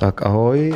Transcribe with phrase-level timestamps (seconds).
[0.00, 0.70] Tak ahoj,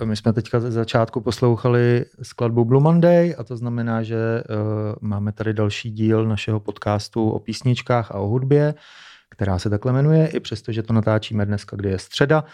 [0.00, 4.56] uh, my jsme teďka ze začátku poslouchali skladbu Blue Monday a to znamená, že uh,
[5.00, 8.74] máme tady další díl našeho podcastu o písničkách a o hudbě,
[9.30, 12.44] která se takhle jmenuje, i přesto, že to natáčíme dneska, kdy je středa,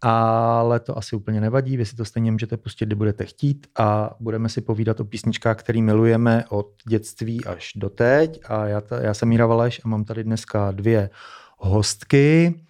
[0.00, 4.10] ale to asi úplně nevadí, vy si to stejně můžete pustit, kdy budete chtít a
[4.20, 9.00] budeme si povídat o písničkách, který milujeme od dětství až do teď a já, ta,
[9.00, 11.10] já jsem Míra Valeš a mám tady dneska dvě
[11.58, 12.60] hostky.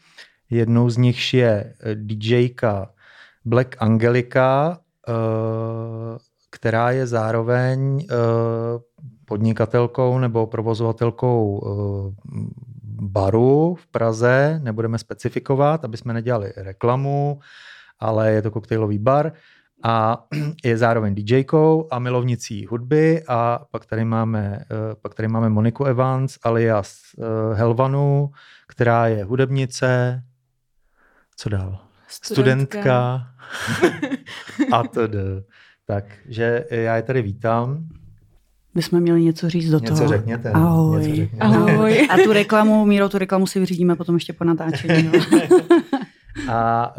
[0.50, 2.90] Jednou z nich je eh, DJka
[3.44, 4.78] Black Angelika,
[5.08, 5.12] eh,
[6.50, 8.14] která je zároveň eh,
[9.24, 11.62] podnikatelkou nebo provozovatelkou
[13.00, 17.40] baru v Praze, nebudeme specifikovat, aby jsme nedělali reklamu,
[17.98, 19.32] ale je to koktejlový bar
[19.82, 20.24] a
[20.64, 23.22] je zároveň DJkou a milovnicí hudby.
[23.28, 24.64] A pak tady máme,
[25.02, 27.00] pak tady máme Moniku Evans alias
[27.54, 28.30] Helvanu,
[28.68, 30.22] která je hudebnice,
[31.40, 31.78] co dál?
[32.08, 32.78] Studentka.
[32.78, 33.26] Studentka
[34.72, 35.16] a td.
[35.86, 37.88] Takže já je tady vítám.
[38.74, 40.08] My jsme měli něco říct do něco toho.
[40.08, 41.00] Řekněte, Ahoj.
[41.00, 41.44] Něco řekněte.
[41.44, 42.08] Ahoj.
[42.10, 45.02] A tu reklamu, Míro, tu reklamu si vyřídíme potom ještě po natáčení.
[45.02, 45.40] No.
[46.52, 46.94] a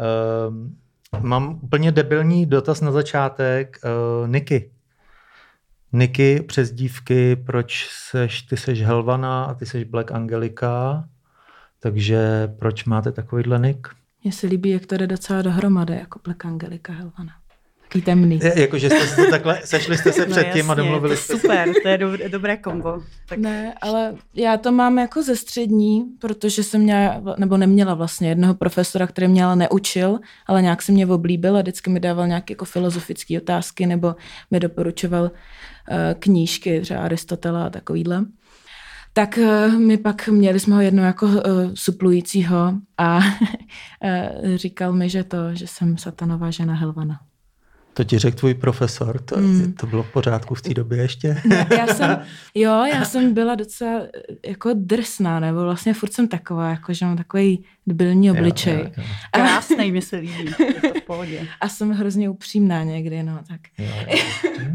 [0.48, 0.76] um,
[1.20, 3.78] mám úplně debilní dotaz na začátek.
[3.84, 4.70] Uh, Niky.
[5.92, 11.04] Niky, přes dívky, proč seš, ty seš Helvana a ty seš Black Angelika,
[11.80, 14.01] takže proč máte takovýhle nick?
[14.24, 17.32] Mně se líbí, jak to jde docela dohromady, jako Black Angelika Helvana.
[17.92, 18.40] Taký temný.
[18.42, 21.32] Je, jakože jste se takhle, sešli jste se No předtím a jasně, domluvili to jste
[21.32, 21.40] se.
[21.40, 23.02] Super, to je dobré, dobré kombo.
[23.28, 28.28] Tak Ne, ale já to mám jako ze střední, protože jsem měla, nebo neměla vlastně
[28.28, 32.26] jednoho profesora, který mě ale neučil, ale nějak se mě oblíbil a vždycky mi dával
[32.26, 34.14] nějaké jako filozofické otázky nebo
[34.50, 35.30] mi doporučoval uh,
[36.18, 38.24] knížky, třeba Aristotela a takovýhle.
[39.12, 41.40] Tak uh, my pak měli jsme ho jednou jako uh,
[41.74, 43.22] suplujícího a uh,
[44.54, 47.20] říkal mi, že to, že jsem satanová žena Helvana.
[47.94, 49.72] To ti řekl tvůj profesor, to, Mm.
[49.72, 51.42] to bylo v pořádku v té době ještě?
[51.48, 52.18] Ne, já jsem,
[52.54, 57.04] jo, já jsem byla docela eh, jako drsná, nebo vlastně furt jsem taková, jako že
[57.04, 58.74] mám takový debilní obličej.
[58.74, 59.04] Jo, jo, jo.
[59.30, 60.54] krásnej, mi se líbí.
[60.58, 61.46] Je to v pohodě.
[61.60, 63.60] A jsem hrozně upřímná někdy, no, tak.
[63.78, 64.18] Jo, jo.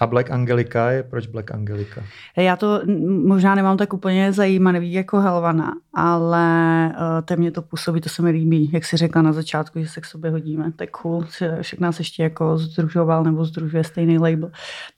[0.00, 2.02] A Black Angelika je proč Black Angelika?
[2.36, 2.80] Já to
[3.26, 8.22] možná nemám tak úplně zajímavý jako Helvana, ale uh, to mě to působí, to se
[8.22, 10.72] mi líbí, jak jsi řekla na začátku, že se k sobě hodíme.
[10.76, 11.24] Tak cool,
[11.60, 14.50] však nás ještě jako združoval nebo združuje stejný label.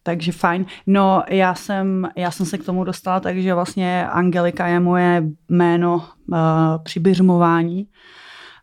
[0.02, 0.66] Takže fajn.
[0.86, 5.94] No já jsem, já jsem se k tomu dostala, takže vlastně Angelika je moje jméno
[5.96, 6.38] uh,
[6.82, 7.86] při běžmování.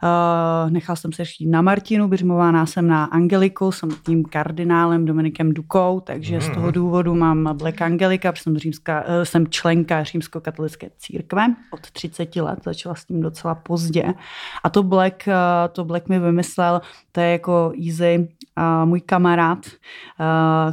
[0.04, 5.54] Uh, nechala jsem se šít na Martinu, běžmována jsem na Angeliku, jsem tím kardinálem Dominikem
[5.54, 10.90] Dukou, takže z toho důvodu mám Black Angelika, protože jsem, římská, uh, jsem členka římskokatolické
[10.98, 14.14] církve od 30 let, začala s tím docela pozdě.
[14.64, 15.34] A to Black, uh,
[15.72, 18.30] to Black mi vymyslel, to je jako easy,
[18.86, 19.66] můj kamarád,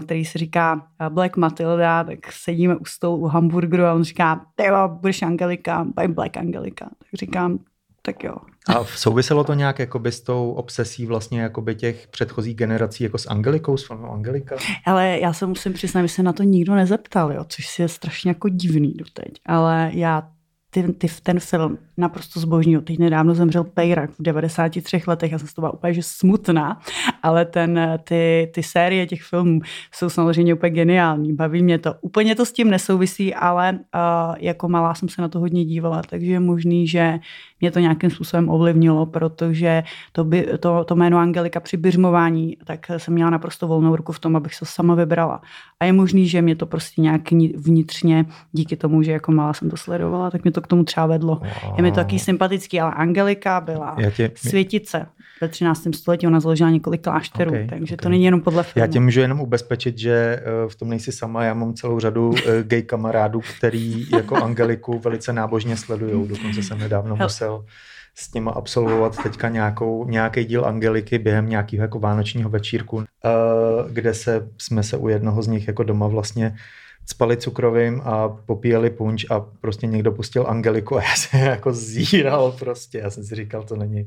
[0.04, 4.64] který se říká Black Matilda, tak sedíme u stolu u hamburgeru a on říká, ty
[4.88, 6.84] budeš Angelika, buy Black Angelika.
[6.84, 7.58] Tak říkám,
[8.06, 8.34] tak jo,
[8.66, 13.26] A souviselo to nějak jakoby s tou obsesí vlastně jakoby těch předchozích generací jako s
[13.26, 14.56] Angelikou, s filmem Angelika?
[14.84, 18.30] Ale já se musím přiznat, že se na to nikdo nezeptal, jo, což je strašně
[18.30, 19.40] jako divný doteď.
[19.46, 20.28] Ale já
[20.70, 22.80] ty, ty, ten film naprosto zbožňuju.
[22.80, 26.80] Teď nedávno zemřel Pejrak v 93 letech, já jsem z toho byla úplně že smutná,
[27.22, 29.60] ale ten, ty, ty série těch filmů
[29.92, 31.32] jsou samozřejmě úplně geniální.
[31.32, 31.94] Baví mě to.
[32.00, 36.02] Úplně to s tím nesouvisí, ale uh, jako malá jsem se na to hodně dívala,
[36.10, 37.18] takže je možný, že
[37.60, 39.82] mě to nějakým způsobem ovlivnilo, protože
[40.12, 44.18] to, by, to, to jméno Angelika při běžmování, tak jsem měla naprosto volnou ruku v
[44.18, 45.40] tom, abych se sama vybrala.
[45.80, 49.70] A je možný, že mě to prostě nějak vnitřně, díky tomu, že jako malá jsem
[49.70, 51.40] to sledovala, tak mě to k tomu třeba vedlo.
[51.76, 55.06] Je mi to taky sympatický, ale Angelika byla Já tě, světice.
[55.40, 55.82] Ve 13.
[55.94, 58.02] století ona založila několik klášterů, Ok, takže ok.
[58.02, 58.82] to není jenom podle filmu.
[58.86, 62.34] já tě můžu jenom ubezpečit, že eh, v tom nejsi sama, já mám celou řadu
[62.46, 66.28] eh, gay kamarádů, který jako Angeliku velice nábožně sledují.
[66.28, 67.64] Dokonce jsem nedávno musel
[68.14, 73.28] s nima absolvovat teďka nějakou, nějaký díl Angeliky během nějakého jako vánočního večírku, eh,
[73.92, 76.56] kde se, jsme se u jednoho z nich jako doma vlastně
[77.06, 82.52] spali cukrovým a popíjeli punč a prostě někdo pustil Angeliku a já jsem jako zíral
[82.52, 82.98] prostě.
[82.98, 84.06] Já jsem si říkal, to není...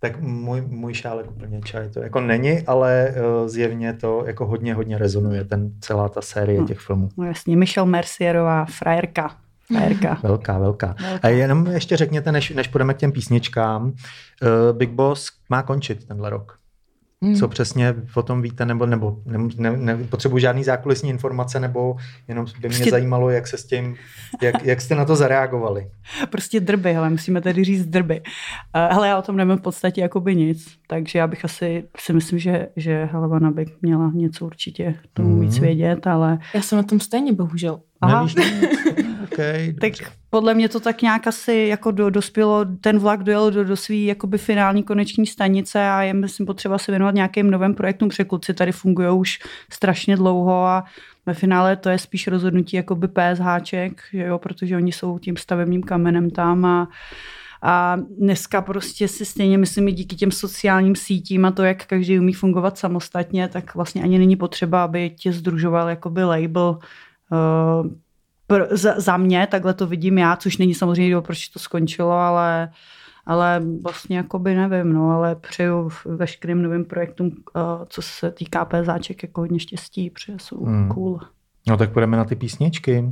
[0.00, 4.74] Tak můj, můj šálek úplně čaj to jako není, ale uh, zjevně to jako hodně,
[4.74, 6.66] hodně rezonuje, ten celá ta série Hm.
[6.66, 7.08] těch filmů.
[7.16, 9.36] No jasně, Michelle Mercierová, frajerka.
[9.66, 10.18] frajerka.
[10.22, 10.86] Velká, velká.
[11.00, 11.20] Velká.
[11.22, 13.92] A jenom ještě řekněte, než, než půjdeme k těm písničkám, uh,
[14.78, 16.58] Big Boss má končit tenhle rok.
[17.22, 17.34] Hmm.
[17.34, 21.96] Co přesně o tom víte, nebo, nebo ne, ne, ne, potřebuji žádný zákulisní informace, nebo
[22.28, 22.90] jenom by mě prostě...
[22.90, 23.96] zajímalo, jak se s tím,
[24.42, 25.90] jak, jak jste na to zareagovali.
[26.30, 28.20] Prostě drby, ale musíme tedy říct drby.
[28.20, 32.12] Uh, hele, já o tom nevím v podstatě jakoby nic, takže já bych asi si
[32.12, 35.40] myslím, že, že Helvana by měla něco určitě tomu hmm.
[35.40, 36.38] víc vědět, ale...
[36.54, 37.80] Já jsem na tom stejně, bohužel.
[38.00, 38.26] Aha.
[38.36, 38.68] Nevíš,
[39.32, 39.92] okay, tak
[40.34, 44.06] podle mě to tak nějak asi jako do, dospělo, ten vlak dojel do, do svý
[44.06, 48.54] jakoby finální koneční stanice a je myslím potřeba se věnovat nějakým novým projektům, protože kluci
[48.54, 49.38] tady fungují už
[49.70, 50.84] strašně dlouho a
[51.26, 55.82] ve finále to je spíš rozhodnutí jakoby PSHček, že jo, protože oni jsou tím stavebním
[55.82, 56.88] kamenem tam a
[57.64, 62.18] a dneska prostě si stejně myslím i díky těm sociálním sítím a to, jak každý
[62.18, 66.78] umí fungovat samostatně, tak vlastně ani není potřeba, aby tě združoval jakoby label
[68.52, 71.58] uh, pr- za, za mě, takhle to vidím já, což není samozřejmě důvod, proč to
[71.58, 72.70] skončilo, ale
[73.26, 79.22] ale vlastně jakoby nevím, no, ale přeju veškerým novým projektům, uh, co se týká PZáček,
[79.22, 80.88] jako hodně štěstí, protože jsou hmm.
[80.88, 81.20] cool.
[81.68, 83.10] No tak půjdeme na ty písničky.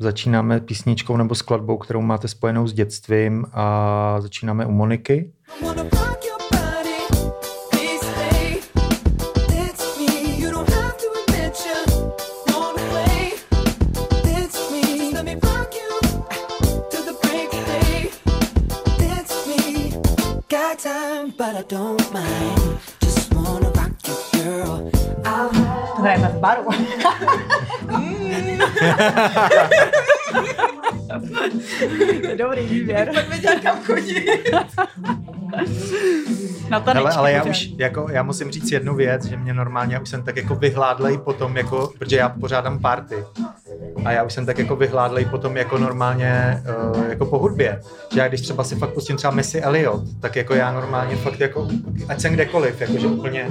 [0.00, 5.32] Začínáme písničkou nebo skladbou, kterou máte spojenou s dětstvím a začínáme u Moniky.
[21.42, 22.78] But I don't mind.
[23.00, 24.78] Just wanna rock you, girl.
[25.26, 26.62] To hrajeme v baru.
[32.22, 33.10] To je dobrý výběr.
[33.14, 34.26] Pak věděl, kam chodí.
[36.70, 40.00] Na ale, ale já už, jako, já musím říct jednu věc, že mě normálně, já
[40.00, 43.16] už jsem tak jako vyhládlej potom, jako, protože já pořádám party.
[44.04, 46.62] A já už jsem tak jako vyhládlej potom jako normálně
[46.94, 47.80] uh, jako po hudbě.
[48.14, 51.40] Že já když třeba si fakt pustím třeba Missy Elliot, tak jako já normálně fakt
[51.40, 51.68] jako,
[52.08, 53.48] ať jsem kdekoliv, jakože úplně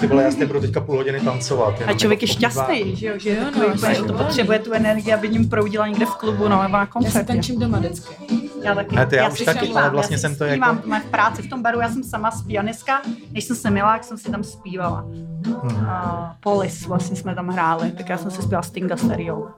[0.00, 1.74] ty vole, já s budu teďka půl hodiny tancovat.
[1.86, 4.72] A člověk jako je šťastný, že jo, že, jo, no, úplně, že to potřebuje tu
[4.72, 7.18] energii, aby ním proudila někde v klubu, no, nebo na koncertě.
[7.18, 8.14] Já si tančím doma vždycky.
[8.62, 8.96] Já taky.
[8.96, 10.60] Ne, ty, já, já už taky, ale vlastně jsem to jako...
[10.60, 13.02] Mám v práci v tom baru, já jsem sama zpívanistka,
[13.32, 15.06] než jsem se měla, jak jsem si tam zpívala.
[15.44, 15.76] Hmm.
[15.76, 19.48] Uh, Polis vlastně jsme tam hráli, tak já jsem si zpívala Stinga Stereo.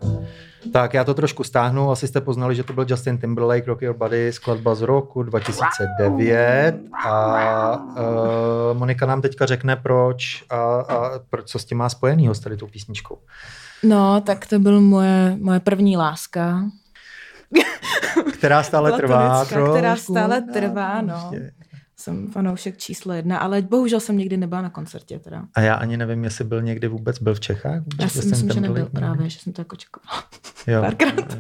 [0.73, 3.97] Tak já to trošku stáhnu, asi jste poznali, že to byl Justin Timberlake, Rock Your
[3.97, 6.75] Body, skladba z roku 2009
[7.07, 12.35] a uh, Monika nám teďka řekne proč a, a pro, co s tím má spojenýho
[12.35, 13.19] s tady tou písničkou.
[13.83, 16.63] No, tak to byl moje, moje první láska.
[18.33, 19.45] která stále trvá.
[19.45, 21.31] Která stále trvá, no.
[21.33, 21.53] Ještě
[21.97, 25.19] jsem fanoušek číslo jedna, ale bohužel jsem nikdy nebyla na koncertě.
[25.19, 25.45] Teda.
[25.55, 27.83] A já ani nevím, jestli byl někdy vůbec byl v Čechách.
[28.01, 30.25] Já si myslím, že nebyl právě, že jsem to jako čekala.
[30.67, 30.81] Jo.
[30.83, 31.39] Párkrát.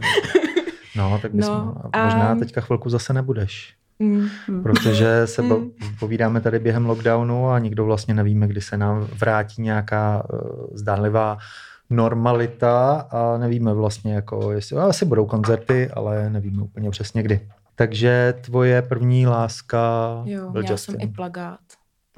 [0.96, 1.74] No, tak bys no,
[2.04, 3.74] možná um, teďka chvilku zase nebudeš.
[3.98, 4.28] Mm,
[4.62, 5.70] protože se mm.
[6.00, 11.38] povídáme tady během lockdownu a nikdo vlastně nevíme, kdy se nám vrátí nějaká uh, zdánlivá
[11.90, 17.40] normalita a nevíme vlastně, jako, jestli asi budou koncerty, ale nevíme úplně přesně kdy.
[17.76, 19.78] Takže tvoje první láska
[20.24, 20.76] jo, byl Justin.
[20.76, 21.60] jsem i plagát.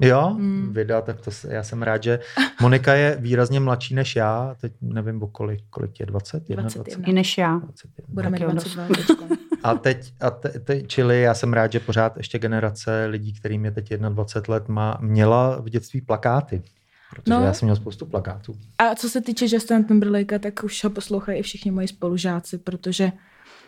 [0.01, 0.73] Jo, mm.
[0.73, 2.19] videa, tak to já jsem rád, že
[2.61, 6.49] Monika je výrazně mladší než já, teď nevím, o kolik, kolik je, 20?
[6.49, 7.07] 21.
[7.07, 7.57] I než já.
[7.57, 8.13] 21.
[8.13, 8.87] Budeme 22
[9.63, 13.65] A teď, a te, te, čili já jsem rád, že pořád ještě generace lidí, kterým
[13.65, 16.61] je teď 21 let, má, měla v dětství plakáty.
[17.09, 17.45] Protože no.
[17.45, 18.55] já jsem měl spoustu plakátů.
[18.77, 23.11] A co se týče Justina Timberlakea, tak už ho poslouchají i všichni moji spolužáci, protože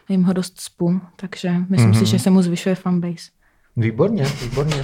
[0.10, 1.94] jim ho dost spu, takže myslím mm-hmm.
[1.94, 2.06] si, mhm.
[2.06, 3.32] že se mu zvyšuje fanbase.
[3.78, 4.76] Výborně, výborně.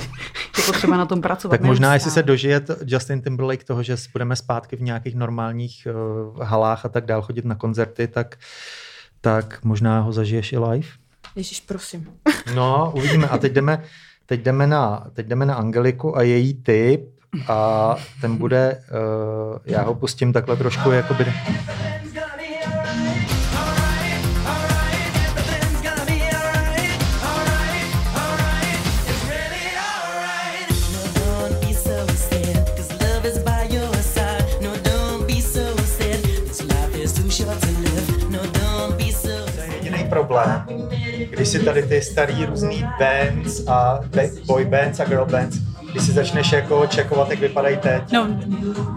[0.58, 1.52] Je potřeba na tom pracovat.
[1.52, 5.88] Tak možná, jestli se dožije Justin Timberlake toho, že budeme zpátky v nějakých normálních
[6.36, 8.36] uh, halách a tak dál chodit na koncerty, tak,
[9.22, 10.88] tak možná ho zažiješ i live.
[11.36, 12.08] Ježíš, prosím.
[12.56, 13.28] No, uvidíme.
[13.28, 13.84] A teď jdeme,
[14.26, 17.02] teď jdeme, na, teď jdeme na Angeliku a její typ
[17.48, 21.26] a ten bude, uh, já ho pustím takhle trošku jakoby...
[41.48, 44.00] když si tady ty starý různý bands a
[44.46, 45.58] boy bands a girl bands,
[45.92, 48.12] když si začneš jako čekovat, jak vypadají teď.
[48.12, 48.28] No,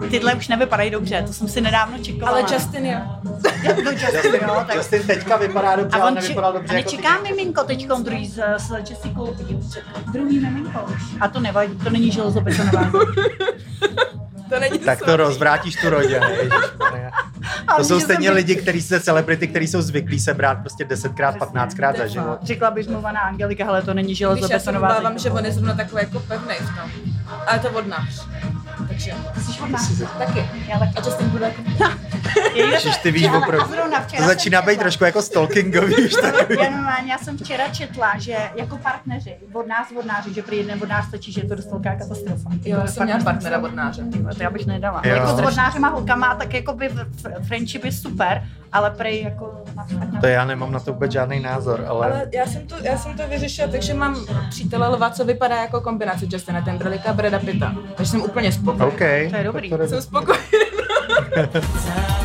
[0.09, 2.37] tyhle už nevypadají dobře, to jsem si nedávno čekovala.
[2.37, 2.99] Ale Justin jo.
[3.85, 4.75] no, Justin, jo, tak...
[4.75, 6.73] Justin teďka vypadá dobře, a ale nevypadal dobře.
[6.73, 9.21] A jako nečeká jako miminko teď druhý s, s Jessica
[10.13, 11.01] Druhý miminko už.
[11.19, 12.91] A to nevadí, to není železobetonová.
[14.49, 16.27] to není tak to rozvrátíš tu rodinu.
[17.77, 21.97] To jsou stejně lidi, kteří se celebrity, kteří jsou zvyklí se brát prostě 10krát, 15krát
[21.97, 22.39] za život.
[22.41, 25.01] Řekla bych mluvaná Angelika, ale to není železobetonová.
[25.03, 26.91] Já se že on je zrovna takový jako pevný v tom.
[27.47, 28.27] Ale to od nás.
[29.05, 29.41] Takže.
[29.41, 30.01] Jsi od nás.
[30.17, 30.49] Taky.
[30.67, 30.97] Já taky.
[30.97, 31.61] A tím bude jako...
[32.55, 33.75] Ježiš, ty víš opravdu.
[34.17, 36.57] To začíná být trošku jako stalkingový už takový.
[37.07, 41.31] Já, jsem včera četla, že jako partneři, od nás vodnáři, že pro jeden vodnář stačí,
[41.31, 42.49] že je to dost velká katastrofa.
[42.65, 44.03] Jo, já jsem měla partnera vodnáře.
[44.37, 45.01] To já bych nedala.
[45.05, 45.15] Jo.
[45.15, 46.89] Jako s vodnářema holkama, tak jako by
[47.47, 49.63] friendship je super, ale prej jako...
[50.21, 52.11] To já nemám na to vůbec žádný názor, ale...
[52.11, 55.81] Ale já jsem to, já jsem to vyřešila, takže mám přítele lva, co vypadá jako
[55.81, 57.75] kombinace Justina Timberlake a Breda Pitta.
[57.95, 58.85] Takže jsem úplně spokojená.
[58.85, 58.99] OK.
[59.29, 59.69] To je dobrý.
[59.69, 59.87] to jde.
[59.87, 60.41] Jsem spokojená.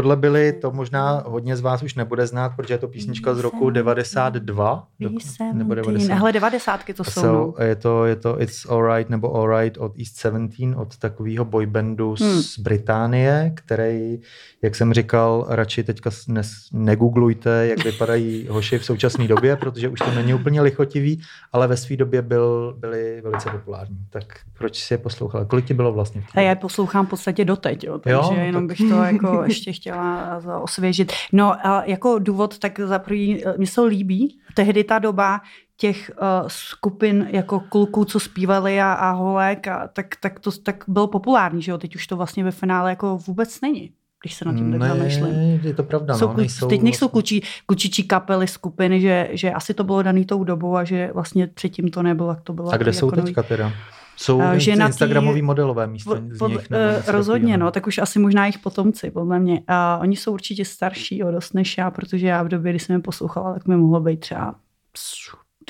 [0.00, 3.38] Tohle byly, to možná hodně z vás už nebude znát, protože je to písnička z
[3.40, 4.86] roku 92.
[5.00, 5.10] do-
[5.52, 6.14] Nebo 90.
[6.14, 7.20] Hele, devadesátky to jsou.
[7.20, 7.54] So, no.
[7.64, 12.42] je, to, je to It's Alright nebo Alright od East 17, od takového boybandu Hmm.
[12.42, 14.20] z Británie, který,
[14.62, 19.98] jak jsem říkal, radši teďka nes, negooglujte, jak vypadají hoši v současné době, protože už
[19.98, 21.20] to není úplně lichotivý,
[21.52, 23.96] ale ve své době byl, byli velice populární.
[24.10, 24.24] Tak
[24.58, 25.44] proč si je poslouchal?
[25.44, 26.24] Kolik ti bylo vlastně?
[26.34, 29.02] A já je poslouchám v podstatě doteď, jo, takže Jo, jo, tak- jenom bych to
[29.02, 29.89] jako ještě chtěla
[30.38, 31.12] za- osvěžit.
[31.32, 35.40] No a jako důvod, tak za první, mně se to líbí, tehdy ta doba
[35.76, 36.10] těch
[36.42, 41.06] uh, skupin jako kluků, co zpívali a, a holek, a, tak, tak to tak bylo
[41.06, 43.90] populární, že jo, teď už to vlastně ve finále jako vůbec není,
[44.22, 44.98] když se nad tím tak.
[45.32, 46.14] Ne, je to pravda.
[46.18, 50.02] Jsou, no, nejsou teď nejsou vlastně- klučí, klučičí kapely, skupiny, že, že asi to bylo
[50.02, 52.70] daný tou dobou a že vlastně předtím to nebylo, jak to bylo.
[52.72, 53.26] A kde jsou jako nový.
[53.26, 53.72] teďka teda?
[54.20, 58.18] Jsou uh, ženatý- Instagramový modelové místo Pod, z nich, eh, rozhodně, no, tak už asi
[58.18, 59.62] možná jejich potomci, podle mě.
[59.68, 62.96] A oni jsou určitě starší o dost než já, protože já v době, kdy jsem
[62.96, 64.54] je poslouchala, tak mi mohlo být třeba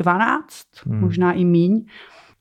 [0.01, 0.47] 12,
[0.87, 1.01] Hmm.
[1.01, 1.85] možná i míň.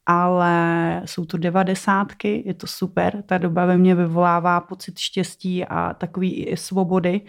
[0.05, 3.23] Ale jsou to devadesátky, je to super.
[3.25, 7.21] Ta doba ve mně vyvolává pocit štěstí a takový i svobody.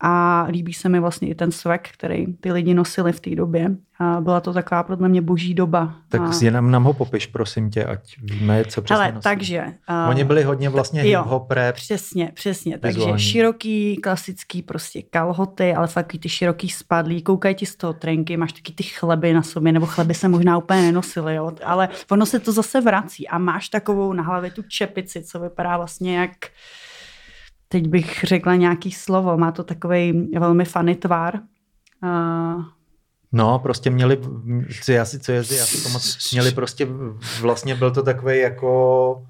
[0.00, 3.76] A líbí se mi vlastně i ten swag, který ty lidi nosili v té době.
[4.02, 5.94] A byla to taková podle mě boží doba.
[6.08, 6.30] Tak a...
[6.42, 9.22] jenom nám ho popiš, prosím tě, ať víme, co přesně Hele, nosí.
[9.22, 9.64] takže...
[9.90, 11.22] Uh, Oni byli hodně vlastně jo.
[11.22, 11.74] hip-hop rap.
[11.74, 12.78] Přesně, přesně.
[12.78, 13.22] Takže Vizuální.
[13.22, 17.22] široký, klasický prostě kalhoty, ale fakt ty široký spadlí.
[17.22, 20.58] Koukají ti z toho trenky, máš taky ty chleby na sobě, nebo chleby se možná
[20.58, 21.52] úplně nenosily, jo?
[21.64, 25.76] ale ono se to zase vrací a máš takovou na hlavě tu čepici, co vypadá
[25.76, 26.30] vlastně jak
[27.68, 31.40] teď bych řekla nějaký slovo, má to takový velmi funny tvar.
[32.02, 32.64] Uh,
[33.32, 34.18] No, prostě měli,
[34.82, 36.88] co já co je, já si pamatuju, měli prostě,
[37.40, 39.22] vlastně byl to takový jako,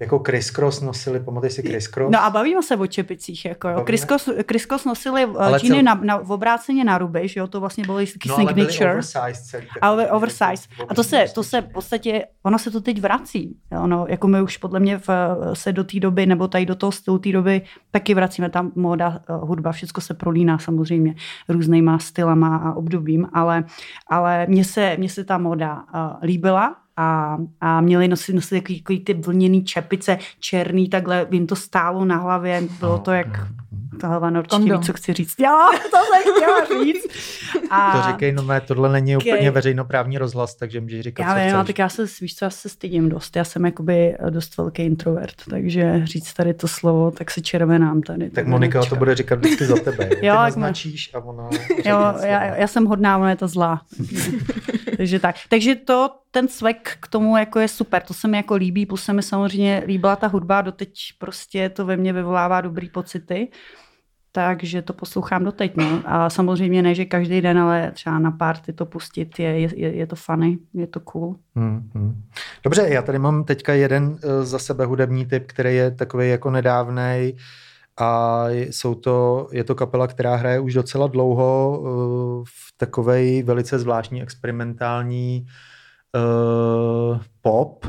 [0.00, 2.12] jako crisscross nosili, pamatuješ si crisscross?
[2.12, 3.44] No a bavíme se o čepicích.
[3.44, 3.74] Jako, jo.
[3.74, 3.86] Bavíme?
[3.86, 7.46] Kriskos, Kriskos nosili Ale ale džíny cel- na, na, v obráceně na ruby, že jo,
[7.46, 8.90] to vlastně bylo taky no, ale signature.
[8.92, 9.66] oversized celý.
[9.66, 9.80] takový.
[9.80, 10.68] Ale Měli oversize.
[10.88, 13.56] A to se, to se v podstatě, ono se to teď vrací.
[13.72, 15.08] Jo, no, jako my už podle mě v,
[15.52, 18.50] se do té doby, nebo tady do toho stylu té doby taky vracíme.
[18.50, 21.14] Tam móda, eh, hudba, všechno se prolíná samozřejmě
[21.48, 23.64] různýma stylama a obdobím, ale,
[24.06, 28.80] ale mně se, mně se ta móda uh, líbila a, a měli nosit, nosit takový,
[28.82, 33.26] takový ty vlněný čepice, černý, takhle jim to stálo na hlavě, bylo to jak
[34.00, 34.80] ta hlava určitě Kondom.
[34.80, 35.34] ví, co chci říct.
[35.38, 37.06] Jo, to jsem chtěla říct.
[37.70, 39.32] A, To říkej, no mé, tohle není Okej.
[39.32, 41.66] úplně veřejnoprávní rozhlas, takže můžeš říkat, já co vím, chceš.
[41.66, 43.36] tak já se, víš co, já se stydím dost.
[43.36, 48.30] Já jsem jakoby dost velký introvert, takže říct tady to slovo, tak se červenám tady.
[48.30, 50.04] Tak Monika to bude říkat vždycky za tebe.
[50.04, 51.48] Jo, Ty Jo, jak naznačíš a ona
[51.84, 53.82] Jo, já, já, jsem hodná, ona je ta zlá.
[54.96, 55.36] takže tak.
[55.48, 59.04] Takže to, ten swag k tomu jako je super, to se mi jako líbí, plus
[59.04, 63.48] se mi samozřejmě líbila ta hudba, doteď prostě to ve mně vyvolává dobrý pocity.
[64.32, 65.76] Takže to poslouchám doteď.
[65.76, 66.02] No.
[66.04, 70.06] A samozřejmě ne, že každý den, ale třeba na party to pustit, je, je, je
[70.06, 71.36] to funny, je to cool.
[71.56, 72.22] Hmm, hmm.
[72.64, 76.50] Dobře, já tady mám teďka jeden eh, za sebe hudební typ, který je takový jako
[76.50, 77.36] nedávnej
[77.96, 83.78] a jsou to, je to kapela, která hraje už docela dlouho eh, v takovej velice
[83.78, 85.46] zvláštní experimentální
[86.16, 87.86] uh, pop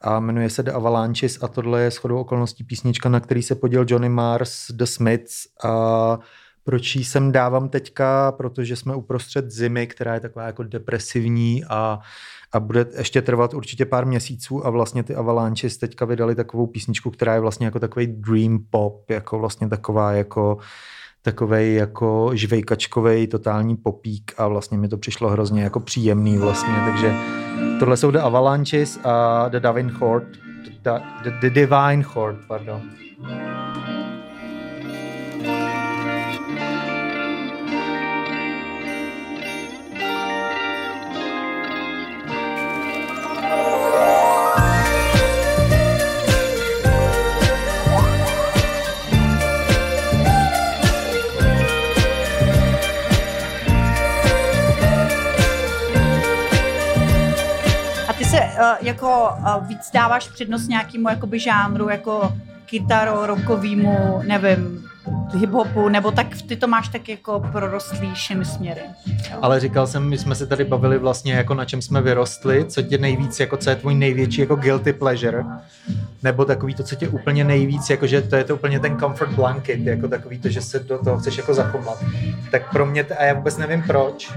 [0.00, 3.84] a jmenuje se The Avalanches a tohle je shodou okolností písnička, na který se podíl
[3.88, 5.34] Johnny Mars, The Smiths
[5.64, 6.18] a
[6.64, 11.98] proč ji sem dávám teďka, protože jsme uprostřed zimy, která je taková jako depresivní a,
[12.52, 17.10] a bude ještě trvat určitě pár měsíců a vlastně ty Avalanches teďka vydali takovou písničku,
[17.10, 20.58] která je vlastně jako takový dream pop, jako vlastně taková jako
[21.24, 27.14] takovej jako žvejkačkovej totální popík a vlastně mi to přišlo hrozně jako příjemný vlastně, takže
[27.78, 30.26] tohle jsou The Avalanches a The Divine Horde,
[30.82, 30.90] The,
[31.22, 32.82] the, the Divine Horde, pardon.
[58.80, 62.32] Jako uh, víc dáváš přednost nějakému jakoby žánru, jako
[62.66, 64.88] kytaro, rokovýmu, nevím,
[65.34, 68.80] hip-hopu, nebo tak ty to máš tak jako prorostlý všemi směry.
[69.06, 69.38] Jo.
[69.42, 72.82] Ale říkal jsem, my jsme se tady bavili vlastně jako na čem jsme vyrostli, co
[72.82, 75.44] tě nejvíc, jako co je tvůj největší jako guilty pleasure,
[76.22, 79.32] nebo takový to, co tě úplně nejvíc, jako že to je to úplně ten comfort
[79.32, 82.04] blanket, jako takový to, že se do toho chceš jako zakomlat.
[82.50, 84.32] Tak pro mě, a já vůbec nevím proč,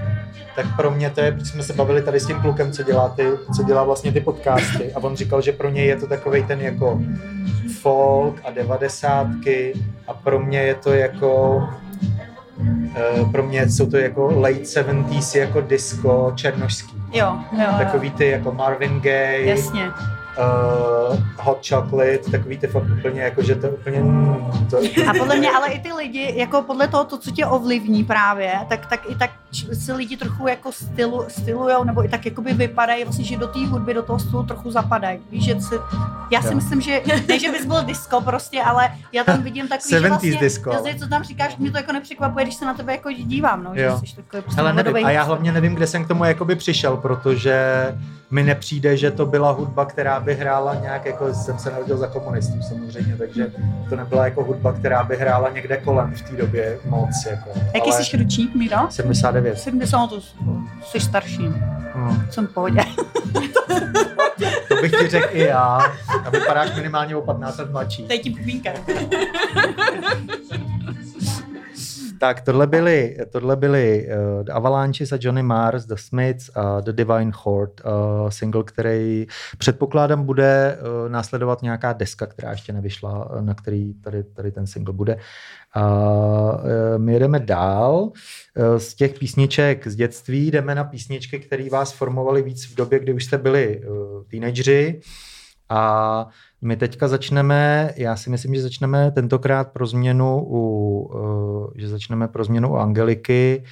[0.56, 3.08] tak pro mě to je, protože jsme se bavili tady s tím klukem, co dělá,
[3.08, 6.44] ty, co dělá vlastně ty podcasty a on říkal, že pro něj je to takový
[6.44, 7.02] ten jako
[7.80, 9.74] folk a devadesátky
[10.08, 11.62] a pro mě je to jako
[12.96, 16.96] eh, pro mě jsou to jako late 70s jako disco černožský.
[17.12, 17.74] Jo, jo, jo.
[17.78, 19.46] Takový ty jako Marvin Gaye.
[19.46, 19.90] Jasně
[20.38, 24.02] uh, hot chocolate, takový ty fakt úplně jako, že to úplně...
[24.70, 24.78] To...
[25.10, 28.52] A podle mě ale i ty lidi, jako podle toho, to, co tě ovlivní právě,
[28.68, 29.30] tak, tak i tak
[29.72, 33.66] si lidi trochu jako stylu, stylujou, nebo i tak jakoby vypadají, vlastně, že do té
[33.66, 35.18] hudby, do toho stylu trochu zapadají.
[35.30, 35.74] Víš, že si,
[36.30, 36.54] já si jo.
[36.54, 40.36] myslím, že ne, že bys byl disco prostě, ale já tam vidím takový, že vlastně,
[40.36, 40.70] disco.
[40.70, 43.70] Já co tam říkáš, mě to jako nepřekvapuje, když se na tebe jako dívám, no,
[43.74, 43.98] jo.
[44.00, 46.56] že jsi takový prostě Hele, nevím, a já hlavně nevím, kde jsem k tomu jakoby
[46.56, 47.84] přišel, protože
[48.30, 52.06] mi nepřijde, že to byla hudba, která by hrála nějak, jako jsem se narodil za
[52.06, 53.52] komunistů samozřejmě, takže
[53.88, 57.26] to nebyla jako hudba, která by hrála někde kolem v té době moc.
[57.30, 57.50] Jako.
[57.74, 58.76] Jaký jsi ročník, Míro?
[58.90, 59.58] 79.
[59.58, 60.20] 70, to
[60.84, 61.48] jsi starší.
[61.94, 62.26] Hmm.
[62.30, 62.80] Jsem v pohodě.
[64.68, 65.78] to bych ti řekl i já.
[66.24, 68.06] A vypadáš minimálně o 15 let mladší.
[68.06, 68.70] To je ti pupínka.
[72.20, 76.92] Tak tohle byly, tohle byly uh, The Avalanches a Johnny Mars, The Smiths a The
[76.92, 79.26] Divine Horde, uh, single, který
[79.58, 84.94] předpokládám bude uh, následovat nějaká deska, která ještě nevyšla, na který tady, tady ten single
[84.94, 85.18] bude.
[85.74, 85.82] A
[86.52, 86.62] uh,
[86.96, 87.94] my jedeme dál.
[88.02, 88.12] Uh,
[88.78, 93.12] z těch písniček z dětství jdeme na písničky, které vás formovaly víc v době, kdy
[93.12, 95.00] už jste byli uh, teenageři.
[95.70, 96.26] A
[96.60, 102.28] my teďka začneme, já si myslím, že začneme tentokrát pro změnu u, eh, že začneme
[102.28, 103.64] pro změnu u Angeliky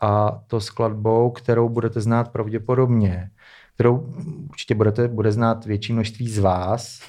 [0.00, 3.30] a to skladbou, kterou budete znát pravděpodobně,
[3.74, 4.06] kterou
[4.50, 7.00] určitě budete, bude znát větší množství z vás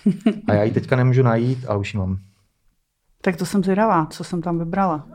[0.47, 2.17] a já ji teďka nemůžu najít, ale už ji mám.
[3.21, 5.07] Tak to jsem zvědavá, co jsem tam vybrala.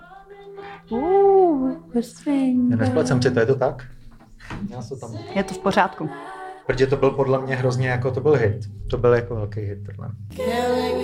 [0.91, 1.73] Uh,
[2.69, 3.87] Nesplet jsem si, to je to tak?
[4.71, 5.11] Já to tam...
[5.35, 6.11] Je to v pořádku
[6.69, 8.57] protože to byl podle mě hrozně jako, to byl hit.
[8.91, 10.11] To byl jako velký hit tohle.
[10.39, 10.99] Yo,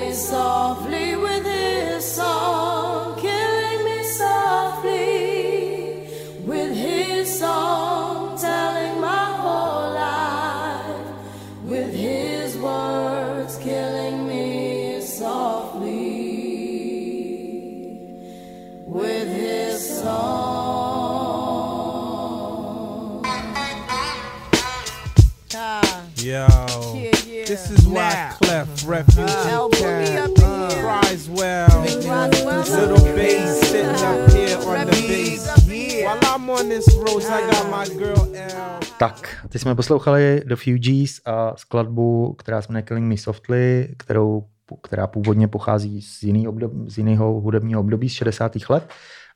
[28.84, 30.36] Clef, Refugee, uh, Camp,
[30.80, 31.82] cries well.
[31.82, 36.04] Little bass sitting up here on the bass.
[36.04, 38.80] While I'm on this road, I got my girl L.
[38.98, 44.44] Tak, teď jsme poslouchali The Fugees a skladbu, která se jmenuje Killing Me Softly, kterou,
[44.82, 48.52] která původně pochází z, jiný obdob, z jiného hudebního období z 60.
[48.68, 48.88] let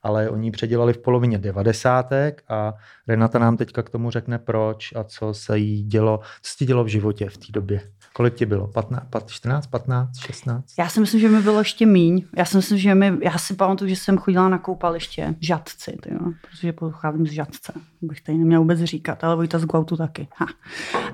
[0.08, 2.74] ale oni předělali v polovině devadesátek a
[3.08, 6.84] Renata nám teďka k tomu řekne proč a co se jí dělo, co se dělo
[6.84, 7.80] v životě v té době.
[8.12, 8.66] Kolik ti bylo?
[8.66, 10.64] 15, 14, 15, 16?
[10.78, 12.24] Já si myslím, že mi bylo ještě míň.
[12.36, 15.96] Já si myslím, že mi, já si pamatuju, že jsem chodila na koupaliště v Žadci,
[16.02, 17.72] tyjo, protože pocházím z Žadce.
[18.02, 20.28] Bych tady neměla vůbec říkat, ale Vojta z Guautu taky.
[20.36, 20.46] Ha.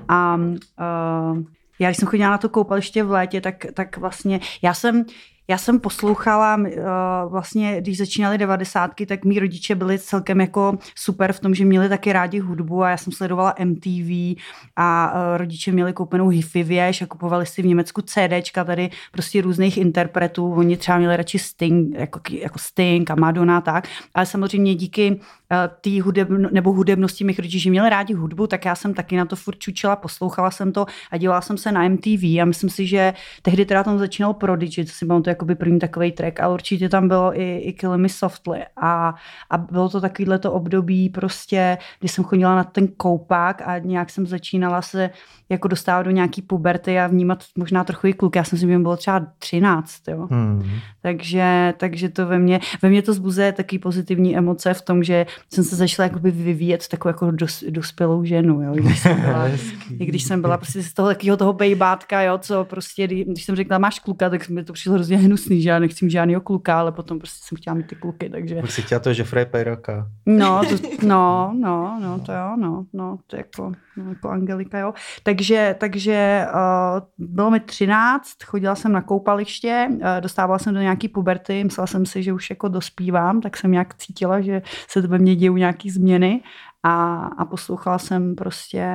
[0.07, 1.43] A uh,
[1.79, 5.05] já když jsem chodila na to koupaliště v létě, tak, tak vlastně já jsem,
[5.47, 11.33] já jsem poslouchala, uh, vlastně, když začínaly devadesátky, tak mý rodiče byli celkem jako super
[11.33, 14.35] v tom, že měli taky rádi hudbu a já jsem sledovala MTV
[14.75, 19.41] a uh, rodiče měli koupenou hifi věž a kupovali si v Německu CDčka tady prostě
[19.41, 20.53] různých interpretů.
[20.53, 25.44] Oni třeba měli radši Sting, jako, jako Sting a Madonna tak, ale samozřejmě díky Eh,
[25.81, 29.35] té hudebno, nebo hudebnosti mých rodičů, měli rádi hudbu, tak já jsem taky na to
[29.35, 33.13] furt čučila, poslouchala jsem to a dělala jsem se na MTV a myslím si, že
[33.41, 37.07] tehdy teda tam začínal Prodigy, to si to jakoby první takový track, ale určitě tam
[37.07, 39.15] bylo i, i Kill Me Softly a,
[39.49, 44.09] a bylo to takovýhle to období prostě, kdy jsem chodila na ten koupák a nějak
[44.09, 45.09] jsem začínala se
[45.49, 48.35] jako dostávat do nějaký puberty a vnímat možná trochu i kluk.
[48.35, 50.27] Já jsem si, že bylo třeba 13, jo.
[50.31, 50.69] Hmm.
[51.01, 55.25] Takže, takže to ve mně, ve mně to zbuzuje taky pozitivní emoce v tom, že
[55.53, 59.47] jsem se začala jakoby vyvíjet takovou jako dos, dospělou ženu, jo, když jsem byla,
[59.99, 63.55] i když jsem byla prostě z toho takového toho bejbátka, jo, co prostě, když jsem
[63.55, 66.91] řekla, máš kluka, tak mi to přišlo hrozně hnusný, že já nechci žádného kluka, ale
[66.91, 68.61] potom prostě jsem chtěla mít ty kluky, takže.
[68.65, 70.07] Si chtěla to, že Frey Pejraka.
[70.25, 70.75] No, to,
[71.07, 74.93] no, no, no, to jo, no, no, to jako, no, jako Angelika, jo.
[75.23, 81.07] Takže, takže uh, bylo mi 13, chodila jsem na koupaliště, uh, dostávala jsem do nějaký
[81.07, 85.07] puberty, myslela jsem si, že už jako dospívám, tak jsem nějak cítila, že se to
[85.07, 86.41] ve mně dějí nějaké změny
[86.83, 88.85] a, a poslouchala jsem prostě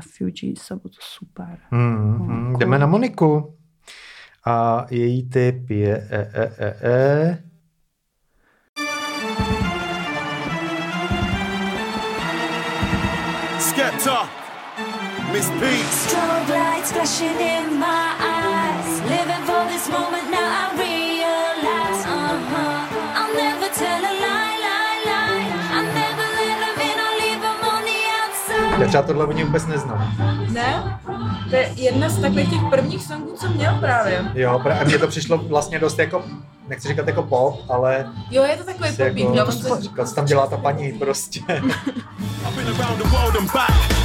[0.00, 1.58] Fugees a bylo to super.
[1.70, 2.52] Hmm, hmm.
[2.52, 3.54] No, Jdeme na Moniku.
[4.46, 7.42] A její typ je e, e, e, e.
[13.58, 14.28] Skepta,
[15.32, 16.10] Miss Beats.
[16.10, 17.84] Strobe lights flashing in my
[18.20, 18.37] eyes.
[28.80, 30.14] Já třeba tohle oni vůbec neznám.
[30.52, 30.98] Ne?
[31.50, 34.24] To je jedna z takových těch prvních songů, co měl právě.
[34.34, 36.22] Jo, a mně to přišlo vlastně dost jako,
[36.68, 39.18] nechci říkat jako pop, ale Jo, je to takový si popík.
[39.18, 41.40] jako, No, to říkal, co tam dělá ta paní prostě.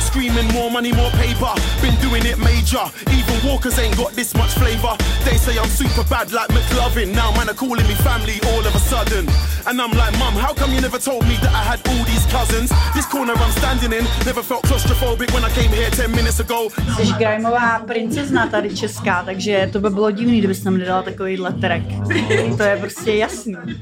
[0.06, 1.62] Screaming more money, more paper.
[1.82, 2.91] Been doing it major.
[3.08, 4.95] Even Walkers ain't got this much flavor.
[5.26, 7.15] They say I'm super bad like McLovin.
[7.15, 9.26] Now man are calling me family all of a sudden.
[9.65, 12.26] And I'm like, Mum, how come you never told me that I had all these
[12.32, 12.71] cousins?
[12.93, 16.69] This corner I'm standing in never felt claustrophobic when I came here 10 minutes ago.
[16.97, 21.84] Jsi grimeová princezna tady česká, takže to by bylo divný, kdybys nám nedala takovýhle track.
[22.57, 23.55] To je prostě jasný.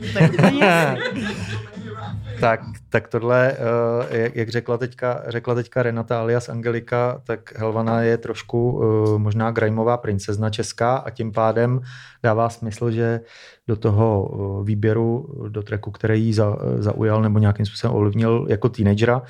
[2.39, 8.17] Tak, tak tohle, eh, jak, řekla, teďka, řekla teďka Renata alias Angelika, tak Helvana je
[8.17, 11.81] trošku eh, možná grimeová princezna česká a tím pádem
[12.23, 13.21] dává smysl, že
[13.67, 19.21] do toho eh, výběru, do tracku, který za, zaujal nebo nějakým způsobem ovlivnil jako teenagera,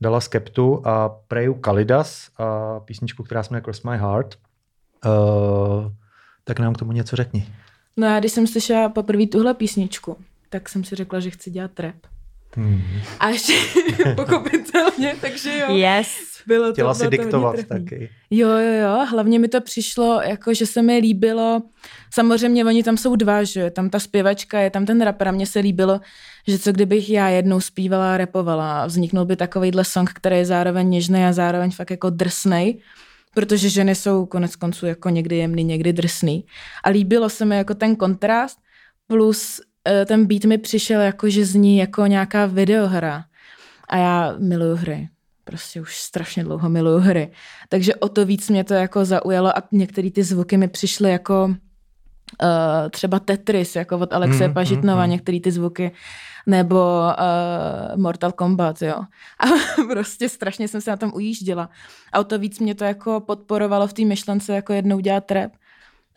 [0.00, 4.34] dala Skeptu a Preju Kalidas a písničku, která se jmenuje Cross My Heart.
[5.06, 5.92] Uh,
[6.44, 7.46] tak nám k tomu něco řekni.
[7.96, 10.16] No já když jsem slyšela poprvé tuhle písničku,
[10.50, 11.94] tak jsem si řekla, že chci dělat trap.
[12.56, 12.82] Hmm.
[13.20, 13.52] A ještě
[14.16, 15.76] pochopitelně, takže jo.
[15.76, 16.08] Yes.
[16.46, 17.84] Bylo to, Chtěla si bylo to hodně diktovat trefný.
[17.84, 18.10] taky.
[18.30, 21.62] Jo, jo, jo, hlavně mi to přišlo, jako že se mi líbilo,
[22.14, 25.32] samozřejmě oni tam jsou dva, že jo, tam ta zpěvačka, je tam ten rapper a
[25.32, 26.00] mně se líbilo,
[26.48, 30.46] že co kdybych já jednou zpívala a repovala a vzniknul by takovýhle song, který je
[30.46, 32.78] zároveň něžný a zároveň fakt jako drsnej,
[33.36, 36.44] protože ženy jsou konec konců jako někdy jemný, někdy drsný.
[36.84, 38.58] A líbilo se mi jako ten kontrast,
[39.06, 43.24] plus eh, ten beat mi přišel jako, že zní jako nějaká videohra.
[43.88, 45.08] A já miluju hry.
[45.44, 47.30] Prostě už strašně dlouho miluju hry.
[47.68, 51.44] Takže o to víc mě to jako zaujalo a některé ty zvuky mi přišly jako
[51.44, 55.10] uh, třeba Tetris, jako od Alexe Mm, mm, mm, Pažitnova, mm.
[55.10, 55.92] některé ty zvuky,
[56.46, 59.04] nebo uh, Mortal Kombat, jo.
[59.40, 59.44] A
[59.92, 61.70] prostě strašně jsem se na tom ujížděla.
[62.12, 65.52] A o to víc mě to jako podporovalo v té myšlence jako jednou dělat trap.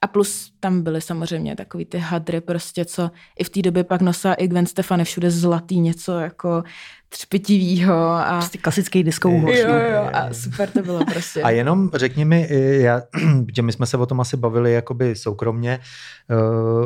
[0.02, 4.02] A plus tam byly samozřejmě takový ty hadry prostě, co i v té době pak
[4.02, 6.64] nosila i Gwen Stefani všude zlatý něco jako
[7.12, 9.58] třpitivýho a Prostě klasický diskou hoš.
[9.58, 9.74] jo, no.
[9.80, 11.42] jo, a super to bylo prostě.
[11.44, 12.48] A jenom řekni mi,
[12.82, 13.02] já,
[13.56, 15.80] že my jsme se o tom asi bavili jakoby soukromně,
[16.30, 16.36] eh,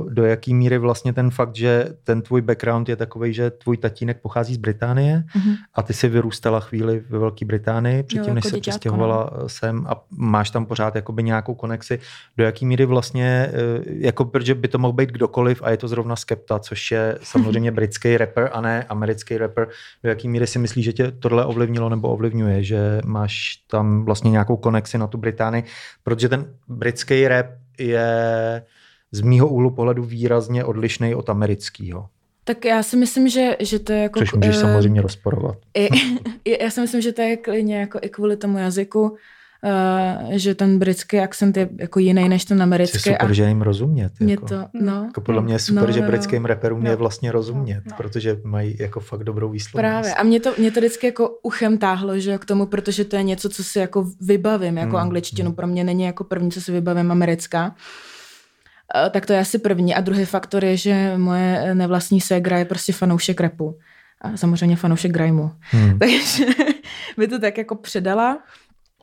[0.09, 4.21] do jaký míry vlastně ten fakt, že ten tvůj background je takový, že tvůj tatínek
[4.21, 5.55] pochází z Británie Mhm.
[5.73, 9.31] a ty si vyrůstala chvíli ve Velké Británii, předtím, Jo, než jako se děťátko, přestěhovala
[9.47, 11.99] sem a máš tam pořád jakoby nějakou konexi.
[12.37, 13.53] Do jaký míry vlastně, eh,
[13.85, 17.71] jako protože by to mohl být kdokoliv a je to zrovna Skepta, což je samozřejmě
[17.71, 19.67] britský rapper a ne americký rapper.
[20.03, 24.31] Do jaký míry si myslíš, že tě tohle ovlivnilo nebo ovlivňuje, že máš tam vlastně
[24.31, 25.63] nějakou konexi na tu Británii,
[26.03, 27.45] protože ten britský rap
[27.79, 28.61] je
[29.11, 32.07] z mýho úhlu pohledu výrazně odlišný od amerického,
[32.43, 34.19] Tak já si myslím, že, že to je jako...
[34.19, 35.57] což můžeš eh, samozřejmě rozporovat.
[35.73, 35.85] I,
[36.45, 39.17] i- já si myslím, že to je klidně jako i kvůli tomu jazyku,
[39.63, 42.99] uh, že ten britský akcent je jako jiný než ten Je americký.
[42.99, 44.11] super, a že jim rozumět.
[44.19, 44.45] mě Jako.
[44.47, 45.03] to, no.
[45.07, 46.05] Jako podle mě je super, No, že jo.
[46.05, 46.97] britským rapperům je Jo.
[46.97, 47.97] vlastně rozumět, No.
[47.97, 49.91] protože mají jako fakt dobrou výslovnost.
[49.91, 50.13] Právě.
[50.13, 53.23] A mě to, mě to vždycky jako uchem táhlo, že k tomu, protože to je
[53.23, 55.47] něco, co si jako vybavím, jako Hmm, angličtinu.
[55.49, 55.55] hmm.
[55.55, 57.75] Pro mě není jako první, co si vybavím, americká.
[59.05, 59.95] Eh, Tak to je asi první.
[59.95, 63.77] A druhý faktor je, že moje nevlastní ségra je prostě fanoušek repu.
[64.21, 65.49] A samozřejmě fanoušek grimeu.
[65.61, 65.99] Hmm.
[65.99, 66.45] Takže
[67.17, 68.39] by to tak jako předala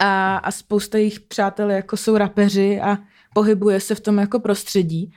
[0.00, 2.98] a, a spousta jejich přátel jako jsou rapeři a
[3.34, 5.12] pohybuje se v tom jako prostředí.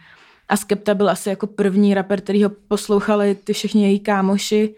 [0.50, 4.76] A Skepta byl asi jako první rapper, který ho poslouchali ty všichni její kámoši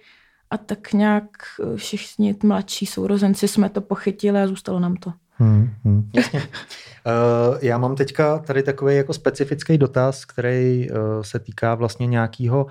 [0.49, 1.25] a tak nějak
[1.63, 5.13] eh, všichni mladší sourozenci jsme to pochytili a zůstalo nám to.
[5.37, 6.39] Hmm, hmm, jasně.
[6.39, 12.67] Uh, já mám teďka tady takový jako specifický dotaz, který uh, se týká vlastně nějakého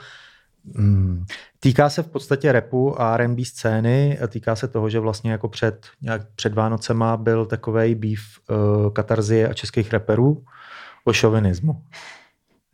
[0.77, 1.25] Hmm.
[1.61, 5.87] Týká se v podstatě repu a R&B scény, týká se toho, že vlastně jako před,
[6.03, 10.45] nějak před Vánocema byl takový býv uh, katarzie a českých reperů
[11.05, 11.83] o šovinismu.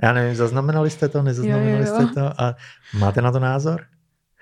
[0.03, 1.95] Já nevím, zaznamenali jste to, nezaznamenali Jo, jo, jo.
[1.95, 2.55] jste to a
[2.99, 3.81] máte na to názor?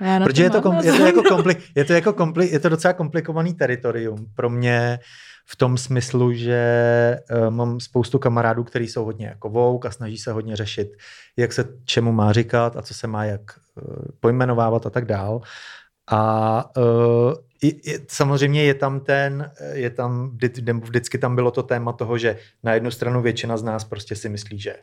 [0.00, 2.58] Já na Protože je to, kom, je, to jako kompli, je, to jako kompli, je
[2.58, 4.98] to docela komplikovaný teritorium pro mě
[5.50, 10.18] v tom smyslu, že uh, mám spoustu kamarádů, kteří jsou hodně jako vouk a snaží
[10.18, 10.96] se hodně řešit,
[11.36, 13.40] jak se čemu má říkat a co se má jak
[13.82, 15.40] uh, pojmenovávat a tak dál.
[16.10, 21.62] A uh, i, i, samozřejmě je tam ten, je tam, vždy, vždycky tam bylo to
[21.62, 24.74] téma toho, že na jednu stranu většina z nás prostě si myslí, že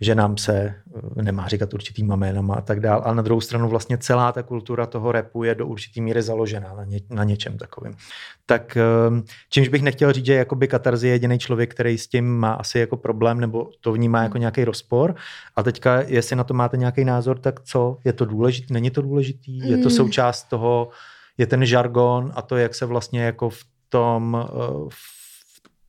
[0.00, 0.74] že nám se
[1.18, 3.02] eh, nemá říkat určitýma jménama a tak dál.
[3.04, 6.74] A na druhou stranu vlastně celá ta kultura toho repu je do určitý míry založená
[6.74, 7.92] na, ně, na něčem takovým.
[8.46, 8.82] Tak eh,
[9.50, 12.78] čímž bych nechtěl říct, že jakoby Katarzi je jediný člověk, který s tím má asi
[12.78, 15.14] jako problém nebo to vnímá jako nějaký rozpor.
[15.56, 17.98] A teďka, jestli na to máte nějaký názor, tak co?
[18.04, 18.74] Je to důležitý?
[18.74, 19.58] Není to důležitý?
[19.58, 19.96] Je to Mm.
[19.96, 20.88] součást toho,
[21.38, 24.56] je ten žargon a to, jak se vlastně jako v tom eh,
[24.88, 25.19] v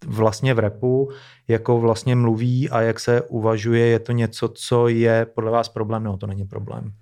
[0.06, 1.10] vlastně v repu,
[1.48, 6.04] jako vlastně mluví a jak se uvažuje, je to něco, co je podle vás problém,
[6.04, 6.94] nebo to není problém?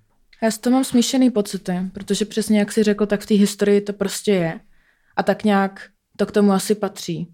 [0.43, 3.81] Já z toho mám smíšený pocity, protože přesně jak jsi řekl, tak v té historii
[3.81, 4.59] to prostě je.
[5.15, 7.33] A tak nějak to k tomu asi patří.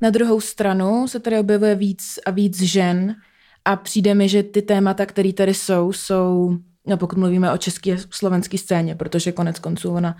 [0.00, 3.16] Na druhou stranu se tady objevuje víc a víc žen
[3.64, 7.98] a přijde mi, že ty témata, které tady jsou, jsou, no pokud mluvíme o české
[7.98, 10.16] slovenské scéně, protože konec konců ona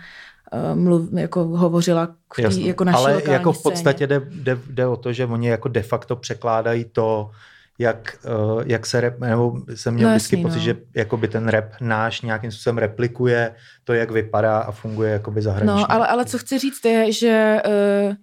[0.75, 2.69] mluv, jako hovořila k tý, Jasně.
[2.69, 5.83] jako naší Ale jako v podstatě jde, jde, jde o to, že oni jako de
[5.83, 7.31] facto překládají to,
[7.79, 8.19] jak,
[8.55, 10.65] uh, jak se rap, nebo jsem měl No vždycky jasný, pocit, no.
[10.65, 13.55] že jakoby ten rap náš nějakým způsobem replikuje
[13.85, 15.81] to, jak vypadá a funguje jakoby zahraničně.
[15.81, 18.15] No, ale, ale co chci říct je, že uh,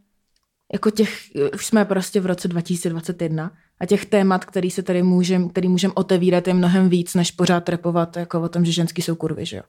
[0.74, 1.10] jako těch,
[1.54, 5.92] už jsme prostě v roce 2021 a těch témat, který se tady můžem, který můžem
[5.96, 9.58] otevírat je mnohem víc, než pořád repovat jako o tom, že ženský jsou kurvy, že
[9.58, 9.64] jo.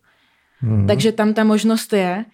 [0.65, 0.87] Mhm.
[0.87, 2.25] Takže tam ta možnost je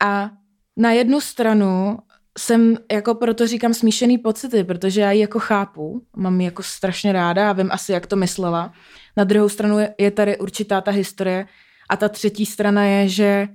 [0.00, 0.30] a
[0.76, 1.98] na jednu stranu
[2.38, 7.12] jsem jako proto říkám smíšený pocity, protože já ji jako chápu, mám ji jako strašně
[7.12, 8.72] ráda a vím asi, jak to myslela.
[9.16, 11.46] Na druhou stranu je, je tady určitá ta historie
[11.88, 13.48] a ta třetí strana je, že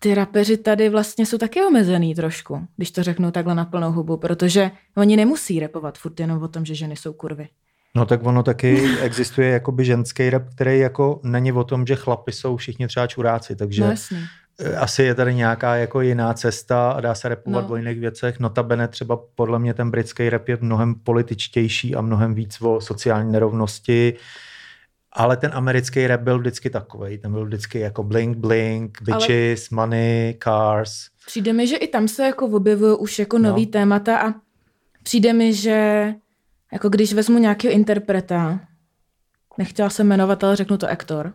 [0.00, 4.16] ty rapeři tady vlastně jsou taky omezený trošku, když to řeknu takhle na plnou hubu,
[4.16, 7.48] protože oni nemusí repovat furt jenom o tom, že ženy jsou kurvy.
[7.96, 12.32] No tak ono taky existuje jakoby ženský rap, který jako není o tom, že chlapi
[12.32, 14.18] jsou všichni třeba čuráci, takže No jasný.
[14.60, 17.72] Eh, asi je tady nějaká jako jiná cesta a dá se repovat No.
[17.72, 18.40] o jiných věcech.
[18.40, 23.32] Notabene třeba podle mě ten britský rap je mnohem političtější a mnohem víc o sociální
[23.32, 24.14] nerovnosti.
[25.12, 27.18] Ale ten americký rap byl vždycky takový.
[27.18, 29.76] Ten byl vždycky jako blink, blink, bitches, Ale...
[29.76, 30.92] money, cars.
[31.26, 33.72] Přijde mi, že i tam se jako objevují už jako nový No.
[33.72, 34.34] témata a
[35.02, 36.06] přijde mi, že
[36.72, 38.60] jako když vezmu nějakého interpreta,
[39.58, 41.32] nechtěla jsem jmenovat, ale řeknu to aktor,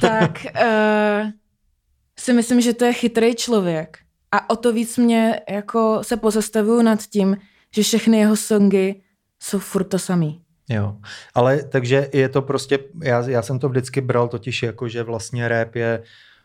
[0.00, 1.30] tak uh,
[2.18, 3.98] si myslím, že to je chytrý člověk.
[4.32, 7.36] A o to víc mě jako se pozastavuju nad tím,
[7.74, 8.94] že všechny jeho songy
[9.40, 10.42] jsou furt to samý.
[10.68, 10.96] Jo,
[11.34, 15.48] ale takže je to prostě, já, já jsem to vždycky bral totiž jako, že vlastně
[15.48, 16.02] rap je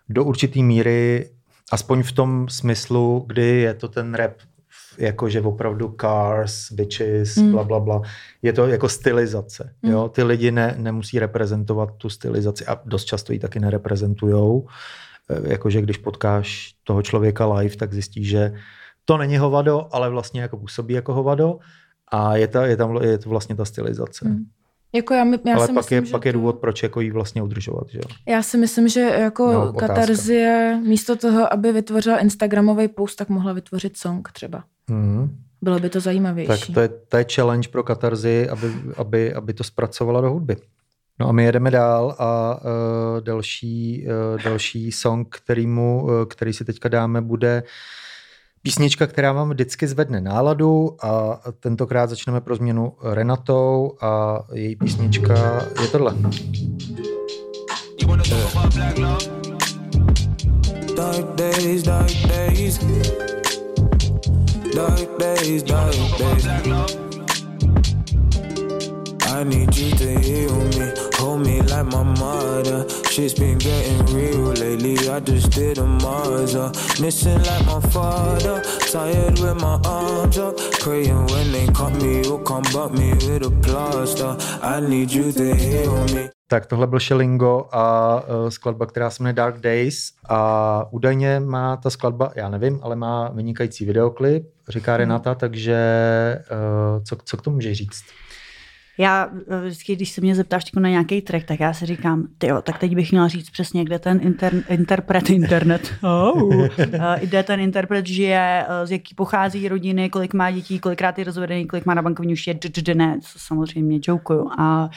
[0.10, 1.30] do určitý míry,
[1.72, 4.34] aspoň v tom smyslu, kdy je to ten rap
[4.98, 7.52] jako, že opravdu cars, bitches, Mm.
[7.52, 8.02] bla, bla, bla.
[8.42, 9.74] Je to jako stylizace.
[9.84, 9.92] Mm.
[9.92, 10.10] Jo?
[10.10, 14.68] Ty lidi ne, nemusí reprezentovat tu stylizaci a dost často ji taky nereprezentujou.
[15.30, 18.54] E, Jakože když potkáš toho člověka live, tak zjistíš, že
[19.06, 21.60] to není hovado, ale vlastně jako působí jako hovado
[22.12, 24.28] a je, ta, je tam je to vlastně ta stylizace.
[24.28, 24.46] Mm.
[24.94, 27.02] Jako já, my- já ale si pak, myslím, je, že pak je důvod, proč jako
[27.02, 27.90] jí vlastně udržovat.
[27.90, 28.00] Že?
[28.28, 33.54] Já si myslím, že jako No, katarzie místo toho, aby vytvořila Instagramový post, tak mohla
[33.54, 34.64] vytvořit song třeba.
[34.90, 35.38] Mm.
[35.62, 36.48] Bylo by to zajímavější.
[36.48, 40.56] Tak to je, to je challenge pro Katarzi, aby, aby, aby to zpracovala do hudby.
[41.20, 46.66] No a my jedeme dál a uh, další, uh, další song, kterýmu, uh, který si
[46.66, 47.64] teďka dáme, bude
[48.62, 55.66] písnička, která vám vždycky zvedne náladu a tentokrát začneme pro změnu Renatou a její písnička
[55.82, 56.16] je tohle.
[60.96, 62.80] Dark days, dark days.
[64.74, 67.07] Dark days, dark days.
[69.38, 72.90] I need you to heal me, hold me like my mother.
[73.12, 74.98] Shit's been getting real lately.
[75.08, 78.64] I just did a Mazda, missing like my father.
[78.92, 83.46] Tired with my arms up, praying when they cut me, you'll come butt me with
[83.46, 84.36] a plaster.
[84.64, 86.30] I need you to heal me.
[86.48, 91.78] Tak tohle byl Shellingo a uh, skladba, která se jmenuje Dark Days a údajně má
[91.78, 95.78] ta skladba, já nevím, ale má vynikající videoklip, říká Renata, takže
[96.52, 98.04] uh, co, co k tomu můžeš říct?
[98.98, 102.48] Já eh, vždycky, když se mě zeptáš na nějaký track, tak já si říkám, ty
[102.48, 106.68] jo, tak teď bych měla říct přesně, kde ten inter, interpret, internet, oh.
[107.20, 111.68] kde ten interpret žije, eh, z jaký pochází rodiny, kolik má dětí, kolikrát je rozvedený,
[111.68, 112.60] kolik má na bankovní už je
[112.96, 114.50] ne, co samozřejmě jokuju.
[114.58, 114.90] A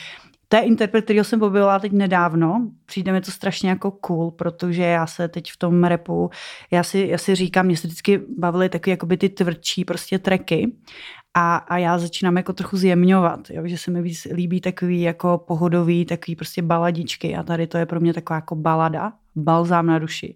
[0.53, 2.71] to je interpret, kterýho jsem objevila teď nedávno.
[2.87, 6.31] Přijde mi to strašně jako cool, protože já se teď v tom repu,
[6.71, 10.73] já si, já si říkám, mě se vždycky bavily taky jakoby ty tvrdší prostě treky
[11.35, 15.39] a, a já začínám jako trochu zjemňovat, jo, že se mi víc líbí takový jako
[15.39, 19.99] pohodový, takový prostě baladičky a tady to je pro mě taková jako balada, balzám na
[19.99, 20.35] duši.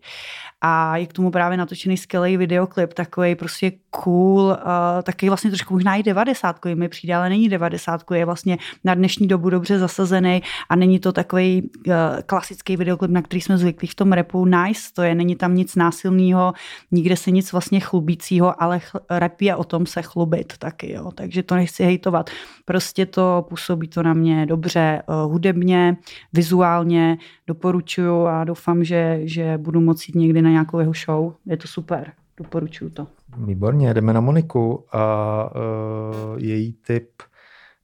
[0.61, 4.57] A je k tomu právě natočený skvělý videoklip, takový prostě cool, uh,
[5.03, 9.27] taky vlastně trošku možná i 90 mi přijde, ale není 90 je vlastně na dnešní
[9.27, 11.93] dobu dobře zasazený a není to takový uh,
[12.27, 15.77] klasický videoklip, na který jsme zvyklí v tom repu nice, to je, není tam nic
[15.77, 16.53] násilného,
[16.91, 21.11] nikde se nic vlastně chlubícího, ale ch- rap je o tom se chlubit taky, jo,
[21.15, 22.31] takže to nechci hejtovat.
[22.65, 25.97] Prostě to působí to na mě dobře uh, hudebně,
[26.33, 31.33] vizuálně, doporučuju a doufám, že, že budu moci jít někdy na nějakou jeho show.
[31.47, 33.07] Je to super, doporučuju to.
[33.37, 37.11] Výborně, jdeme na Moniku a uh, její tip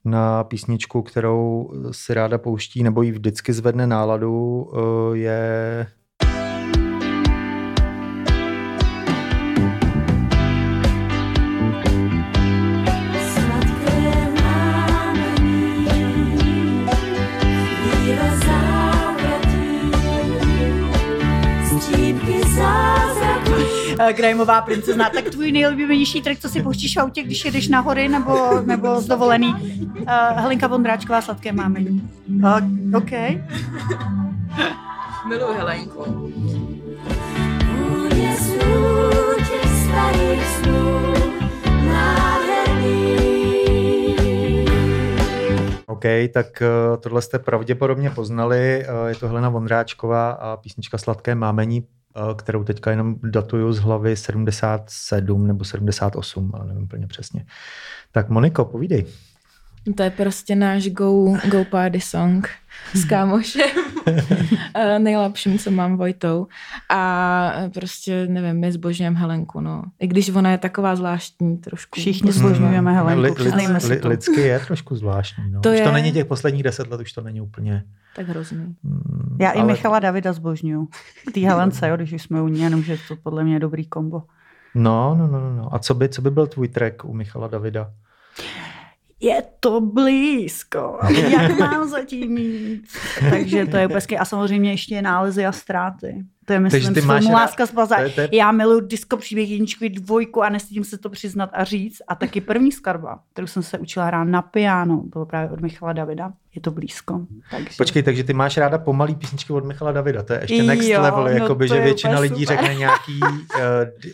[0.05, 5.87] na písničku, kterou si ráda pouští nebo jí vždycky zvedne náladu, uh, je
[24.11, 25.09] Grimeová princezna.
[25.09, 29.01] Tak tvůj nejoblíbenější track, co si pouštíš v autě, když jedeš na hory nebo, nebo
[29.01, 29.53] z dovolený?
[29.53, 32.09] Uh, Helenka Vondráčková, Sladké mámení.
[32.43, 33.11] Uh, OK.
[35.27, 36.31] Miluji Helenku.
[39.83, 41.01] Starých snů.
[45.87, 48.85] OK, tak uh, tohle jste pravděpodobně poznali.
[49.07, 51.87] Je to Helena Vondráčková a písnička Sladké mámení,
[52.35, 57.45] kterou teďka jenom datuju z hlavy 77 nebo 78, ale nevím úplně přesně.
[58.11, 59.05] Tak Moniko, povídej.
[59.95, 62.49] To je prostě náš go, go party song
[62.93, 63.69] s kámošem.
[64.75, 66.47] Eh, Nejlepším, co mám Vojtou.
[66.89, 69.83] A prostě, nevím, my zbožňujeme Helenku, no.
[69.99, 71.99] I když ona je taková zvláštní trošku.
[71.99, 74.07] Všichni zbožňujeme Helenku, li, si to.
[74.07, 75.51] lidsky je trošku zvláštní.
[75.51, 75.61] No.
[75.61, 75.91] To už to je.
[75.91, 77.83] není těch posledních deset let, už to není úplně...
[78.15, 78.75] Tak hrozný.
[78.83, 80.87] Mm, Já i ale- Michala Davida zbožňuju.
[81.33, 83.85] Té Helence, jo, když už jsme u ní, jenom, že to podle mě je dobrý
[83.85, 84.23] kombo.
[84.75, 85.75] No, no, no, no, no.
[85.75, 87.91] A co by, co by byl tvůj track u Michala Davida?
[89.21, 92.83] Je to blízko, jak mám zatím jít?
[93.29, 96.25] Takže to je úplně A samozřejmě ještě nálezy a ztráty.
[96.45, 98.81] To je myslím Takže ty máš rád- Láska z to je- to je- Já miluji
[98.87, 102.01] disco příběh jedničku dvojku a nestydím se to přiznat a říct.
[102.07, 105.93] A taky první skladba, kterou jsem se učila hrát na piano, bylo právě od Michala
[105.93, 106.33] Davida.
[106.55, 107.21] Je to blízko.
[107.51, 107.69] Takže...
[107.77, 110.89] Počkej, takže ty máš ráda pomalý písničky od Michala Davida, to je ještě Jo, next
[110.89, 112.57] level, no jakoby, že většina lidí super.
[112.57, 113.29] řekne nějaký, uh,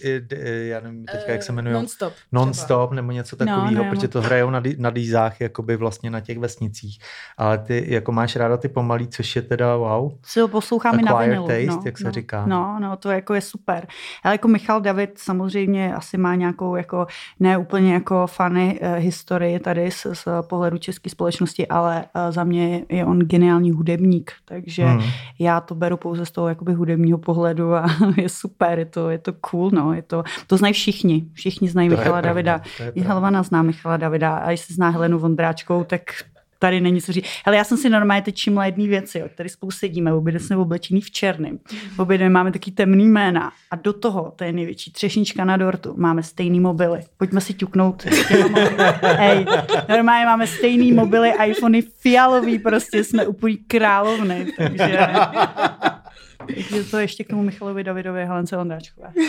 [0.02, 2.14] d, d, já nevím teďka, jak se jmenují, Non-stop.
[2.32, 6.20] non-stop nebo něco No, takového, ne, protože to hrajou na, na dýzách, jakoby vlastně na
[6.20, 7.00] těch vesnicích.
[7.38, 10.12] Ale ty jako máš ráda ty pomalý, což je teda wow.
[10.24, 11.48] si ho poslouchám i na vinilu.
[11.48, 12.46] taste, no, jak se no, říká.
[12.46, 13.88] No, no, to jako je super.
[14.24, 17.08] Ale jako Michal David samozřejmě asi má nějakou jako
[17.40, 22.44] ne úplně jako fany uh, historii tady z, z pohledu české společnosti, ale uh, za
[22.44, 25.10] mě je on geniální hudebník, takže Hmm.
[25.40, 27.86] já to beru pouze z toho jakoby hudebního pohledu a
[28.18, 31.90] je super, je to, je to cool, no, je to, to znají všichni, všichni znají
[31.90, 32.62] To je Michala pravda, Davida.
[32.96, 33.02] I.
[33.02, 36.02] Helvana zná Michala Davida a jestli zná Helenu Vondráčkou, tak
[36.60, 37.26] tady není co říct.
[37.46, 39.28] Hele, já jsem si normálně teď všimla jedné věci, jo.
[39.36, 41.60] tady spolu sedíme, obě jsme oblečení v černém,
[41.98, 45.94] obě dvě máme taky temný jména a do toho, to je největší třešnička na dortu,
[45.98, 47.00] máme stejný mobily.
[47.18, 48.06] Pojďme si ťuknout.
[49.02, 49.46] Hej,
[49.90, 55.08] normálně máme stejný mobily, iPhony fialový, prostě jsme úplný královny, takže...
[56.56, 59.12] Takže to ještě k tomu Michalovi Davidovi Helence Ondráčkové.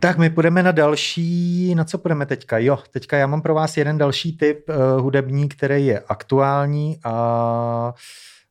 [0.00, 2.58] Tak my půjdeme na další, na co půjdeme teďka?
[2.58, 7.94] Jo, teďka já mám pro vás jeden další typ uh, hudební, který je aktuální a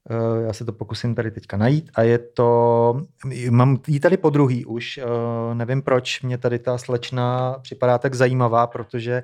[0.10, 3.02] uh, já se to pokusím tady teďka najít a je to,
[3.50, 8.16] mám ji tady po druhý už, uh, nevím proč, mě tady ta slečna připadá tak
[8.16, 9.24] zajímavá, protože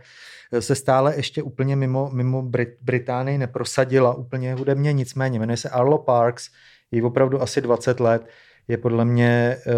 [0.59, 5.97] se stále ještě úplně mimo, mimo Brit- Británii neprosadila úplně hudebně, nicméně jmenuje se Arlo
[5.97, 6.49] Parks,
[6.91, 8.27] je opravdu asi 20 let,
[8.67, 9.73] je podle mě uh,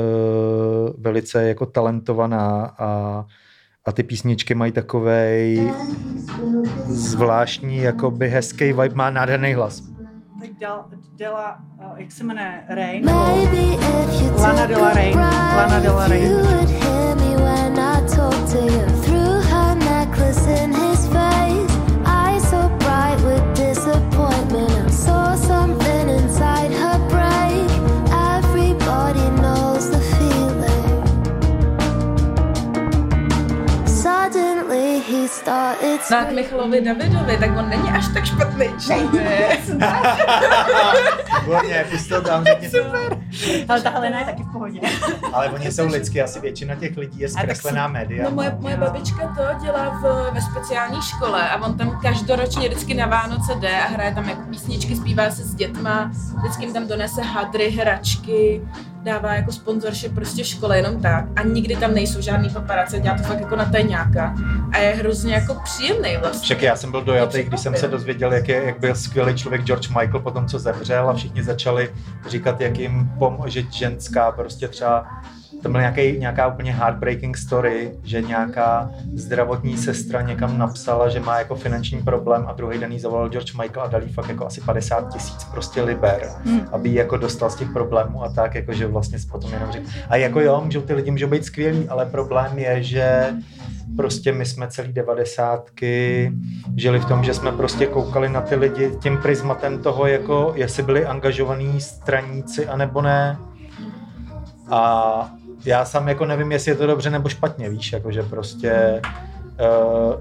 [0.98, 3.26] velice jako talentovaná a,
[3.86, 5.72] a ty písničky mají takovej
[6.88, 9.82] zvláštní, jakoby hezký vibe, má nádherný hlas.
[10.42, 11.58] Tak Dela, Dela
[11.98, 13.06] jak se jmenuje, Rain?
[13.06, 15.14] Maybe if you Lana took Del a Rey.
[15.16, 16.24] Lana Del ride, Rey.
[16.24, 18.86] you would hear me when I talk to you.
[19.02, 24.84] Through her necklace in his face, eyes so bright with disappointment.
[24.90, 25.83] he started
[36.12, 39.60] No k Michalovi Davidovi, tak on není až tak špatný člověk.
[41.42, 42.78] Výborně, pust to tam, řekni to.
[43.70, 44.80] Ale ta Helena je taky v pohodě.
[45.34, 48.24] Ale oni jsou lidský, asi většina těch lidí je zkreslená média.
[48.24, 52.94] No moje, moje babička to dělá v, ve speciální škole a on tam každoročně vždycky
[52.94, 56.88] na Vánoce jde a hraje tam jako písničky, zpívá se s dětma, vždycky jim tam
[56.88, 58.62] donese hadry, hračky,
[59.04, 63.24] dává jako sponzorship prostě škole jenom tak a nikdy tam nejsou žádný paparace, dělá to
[63.24, 64.36] fakt jako na tajňáka
[64.72, 66.42] a je hrozně jako příjemný vlastně.
[66.42, 69.64] Však já jsem byl dojatý, když jsem se dozvěděl, jak, je, jak byl skvělý člověk
[69.64, 71.90] George Michael po tom, co zemřel a všichni začali
[72.30, 75.08] říkat, jak jim pomůže ženská, prostě třeba
[75.64, 81.40] to byl nějaký, nějaká úplně heartbreaking story, že nějaká zdravotní sestra někam napsala, že má
[81.40, 84.46] jako finanční problém a druhý den jí zavolal George Michael a dal jí fakt jako
[84.46, 86.30] asi 50 tisíc prostě liber,
[86.72, 89.86] aby jí jako dostal z těch problémů a tak, jako že vlastně potom jenom řekl.
[90.10, 93.34] A jako jo, můžou ty lidi můžou být skvělí, ale problém je, že
[93.96, 96.32] prostě my jsme celý devadesátky
[96.76, 100.84] žili v tom, že jsme prostě koukali na ty lidi tím prismatem toho, jako jestli
[100.84, 103.38] byli angažovaní straníci anebo ne.
[104.70, 105.30] A
[105.66, 109.02] já sám jako nevím, jestli je to dobře nebo špatně, víš, jakože prostě
[110.14, 110.16] uh,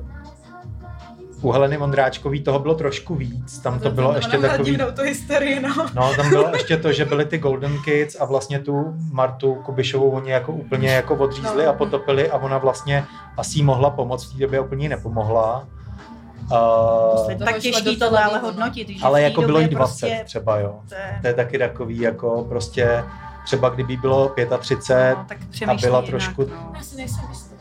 [1.43, 4.79] u Heleny Vondráčkový toho bylo trošku víc, tam to bylo ještě takový...
[4.97, 5.87] tu historii, no.
[5.95, 10.11] No, tam bylo ještě to, že byly ty Golden Kids a vlastně tu Martu Kubišovou
[10.11, 13.05] oni jako úplně jako odřízli a potopili a ona vlastně
[13.37, 15.67] asi mohla pomoct, v té době úplně nepomohla.
[16.43, 18.47] Uh, To Tak těžký tohle ale televize.
[18.47, 18.89] hodnotit.
[18.89, 20.81] že ale jako bylo jí době 20 prostě- třeba, jo.
[20.89, 23.05] to je- To je taky takový, jako prostě
[23.45, 26.47] třeba kdyby bylo 35 No, tak a přemýšlí byla jinak, trošku...
[26.51, 26.73] no.
[26.75, 27.53] Já si nejsem jistý.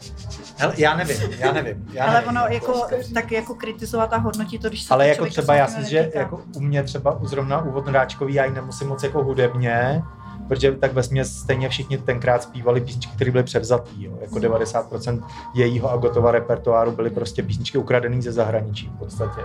[0.58, 1.88] Hele, já nevím, já nevím.
[1.94, 2.30] Já Ale nevím.
[2.30, 5.68] ono jako, tak jako kritizovat a hodnotit to, když se Ale to jako třeba já
[5.68, 9.24] si, že jako u mě třeba u zrovna u Vodnodáčkový já ji nemusím moc jako
[9.24, 10.04] hudebně,
[10.48, 14.04] protože tak ve směs stejně všichni tenkrát zpívali písničky, které byly převzatý.
[14.04, 14.18] Jo.
[14.22, 15.24] Jako 90%
[15.56, 19.42] jejího Agotova repertoáru byly prostě písničky ukradené ze zahraničí v podstatě.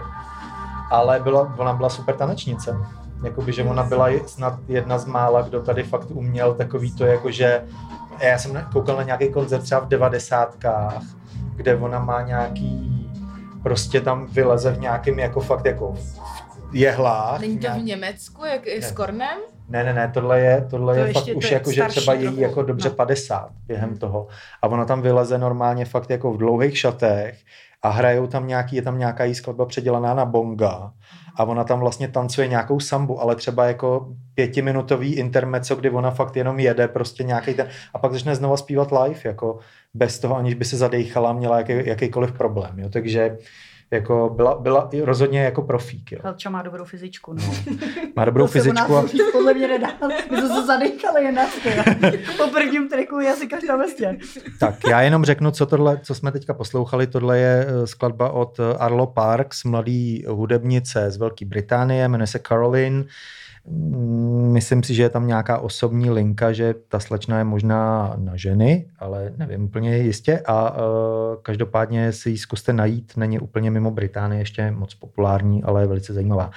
[0.91, 2.76] Ale byla, ona byla super tanečnice.
[3.25, 7.31] Jakoby, že ona byla snad jedna z mála, kdo tady fakt uměl takový to, jako
[7.31, 7.62] že
[8.21, 11.03] já jsem koukal na nějaký koncert třeba v devadesátkách,
[11.57, 13.11] kde ona má nějaký,
[13.62, 15.95] prostě tam vyleze v nějakém jako fakt jako
[16.73, 17.41] jehlách.
[17.41, 18.95] Není to v Německu, jak je s Ne.
[18.97, 19.39] Kornem?
[19.69, 22.27] ne, ne, ne, tohle je, tohle To je fakt už je jako, že třeba její
[22.27, 22.95] trochu, jako dobře no.
[22.95, 24.27] 50 během toho.
[24.62, 27.39] A ona tam vyleze normálně fakt jako v dlouhých šatech
[27.87, 30.93] a hrajou tam nějaký, je tam nějaká jí skladba předělaná na bonga
[31.37, 36.37] a ona tam vlastně tancuje nějakou sambu, ale třeba jako pětiminutový intermezzo, kdy ona fakt
[36.37, 39.59] jenom jede prostě nějaký ten a pak začne znova zpívat live, jako
[39.95, 42.89] bez toho, aniž by se zadejchala, měla jaký, jakýkoliv problém, jo.
[42.89, 43.39] takže
[43.91, 46.18] jako byla, byla rozhodně jako profík, jo.
[46.22, 47.32] Helča má dobrou fyzičku.
[47.32, 47.43] No.
[48.16, 49.89] Má dobrou To fyzičku a podle mě nedá.
[50.30, 51.41] My jsme se zadechali jen
[52.37, 54.18] Po prvním triku je asi každá vlastně.
[54.61, 57.07] Tak, já jenom řeknu, co, tohle, co jsme teďka poslouchali.
[57.07, 62.39] Tohle je eh, skladba od eh, Arlo Parks, mladý hudebnice z Velké Británie, jmenuje se
[62.49, 63.05] Caroline.
[63.69, 68.37] Mm, Myslím si, že je tam nějaká osobní linka, že ta slečna je možná na
[68.37, 70.43] ženy, ale nevím úplně jistě.
[70.47, 70.81] A uh,
[71.43, 76.12] každopádně si ji zkuste najít, není úplně mimo Británie ještě moc populární, ale je velice
[76.12, 76.51] zajímavá.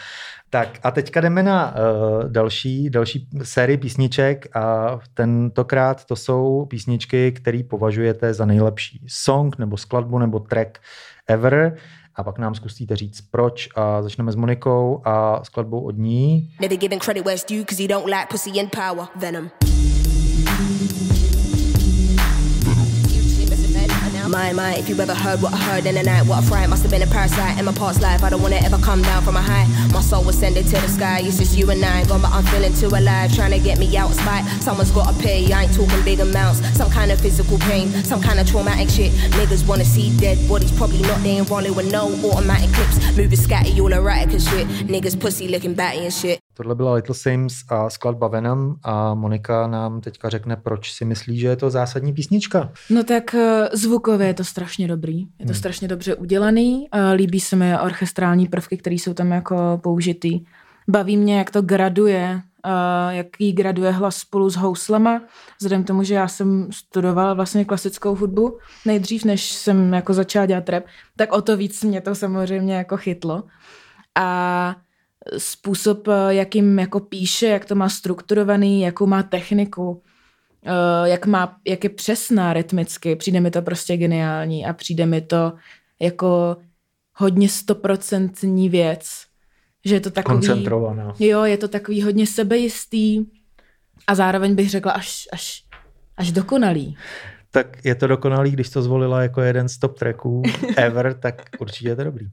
[0.49, 7.31] Tak a teďka jdeme na uh, další, další sérii písniček a tentokrát to jsou písničky,
[7.31, 10.79] které považujete za nejlepší song nebo skladbu nebo track
[11.27, 11.77] ever
[12.15, 16.53] a pak nám zkusíte říct proč a začneme s Monikou a skladbou od ní.
[16.61, 19.07] Never giving credit where it's due because he don't like pussy and power.
[19.15, 19.49] Venom.
[24.29, 26.69] My, my, if you ever heard what I heard in the night, what a fright
[26.69, 28.23] must have been a parasite in my past life.
[28.23, 29.65] I don't wanna ever come down from a high.
[29.91, 31.21] My soul was sending to the sky.
[31.23, 33.33] It's just you and I, gone, but I'm feeling too alive.
[33.33, 34.45] Trying to get me out spite.
[34.61, 35.51] Someone's gotta pay.
[35.51, 36.59] I ain't talking big amounts.
[36.77, 39.11] Some kind of physical pain, some kind of traumatic shit.
[39.31, 42.97] Niggas wanna see dead bodies, probably not there rolling with no automatic clips.
[43.17, 44.67] Moving scatty, all erratic and shit.
[44.87, 46.38] Niggas pussy looking batty and shit.
[46.59, 51.39] Tohle byla Little Sims a skladba Venom a Monika nám teďka řekne, proč si myslí,
[51.39, 52.71] že je to zásadní písnička.
[52.89, 55.19] No tak eh, zvukově je to strašně dobrý.
[55.19, 55.53] Je to Hmm.
[55.53, 56.87] strašně dobře udělaný.
[57.15, 60.43] Líbí se mi orchestrální prvky, které jsou tam jako použitý.
[60.89, 65.21] Baví mě, jak to graduje, eh, jak jí graduje hlas spolu s houslema.
[65.59, 70.45] Vzhledem k tomu, že já jsem studovala vlastně klasickou hudbu nejdřív, než jsem jako začala
[70.45, 70.83] dělat rap,
[71.15, 73.43] tak o to víc mě to samozřejmě jako chytlo.
[74.19, 74.75] A
[75.37, 80.01] způsob, eh, jakým jako píše, jak to má strukturovaný, jakou má techniku,
[80.65, 85.21] eh, jak, má, jak je přesná rytmicky, přijde mi to prostě geniální a přijde mi
[85.21, 85.53] to
[86.01, 86.57] jako
[87.13, 89.25] hodně stoprocentní věc,
[89.85, 90.37] že je to takový...
[90.37, 91.13] Koncentrovaná.
[91.19, 93.25] Jo, je to takový hodně sebejistý
[94.07, 95.63] a zároveň bych řekla až, až,
[96.17, 96.97] až dokonalý.
[97.51, 100.41] Tak je to dokonalý, když to zvolila jako jeden z top tracků
[100.77, 102.29] ever, tak určitě je to dobrý.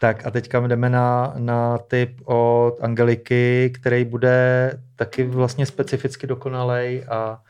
[0.00, 7.04] Tak a teďka jdeme na, na tip od Angeliky, který bude taky vlastně specificky dokonalej,
[7.08, 7.42] a,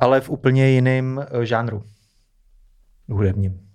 [0.00, 1.82] ale v úplně jiném eh, žánru
[3.08, 3.69] hudebním.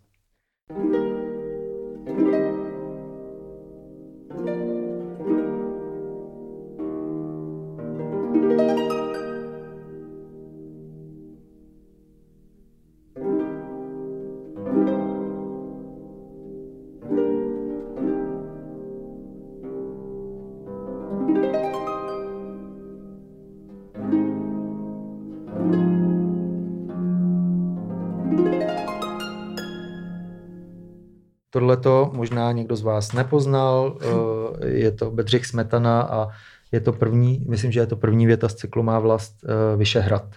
[31.76, 33.98] Tohle to možná někdo z vás nepoznal,
[34.62, 36.28] eh, je to Bedřich Smetana a
[36.72, 40.36] je to první, myslím, že je to první věta z cyklu Má vlast eh, Vyšehrad.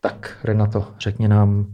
[0.00, 1.66] Tak, Renato, řekni nám,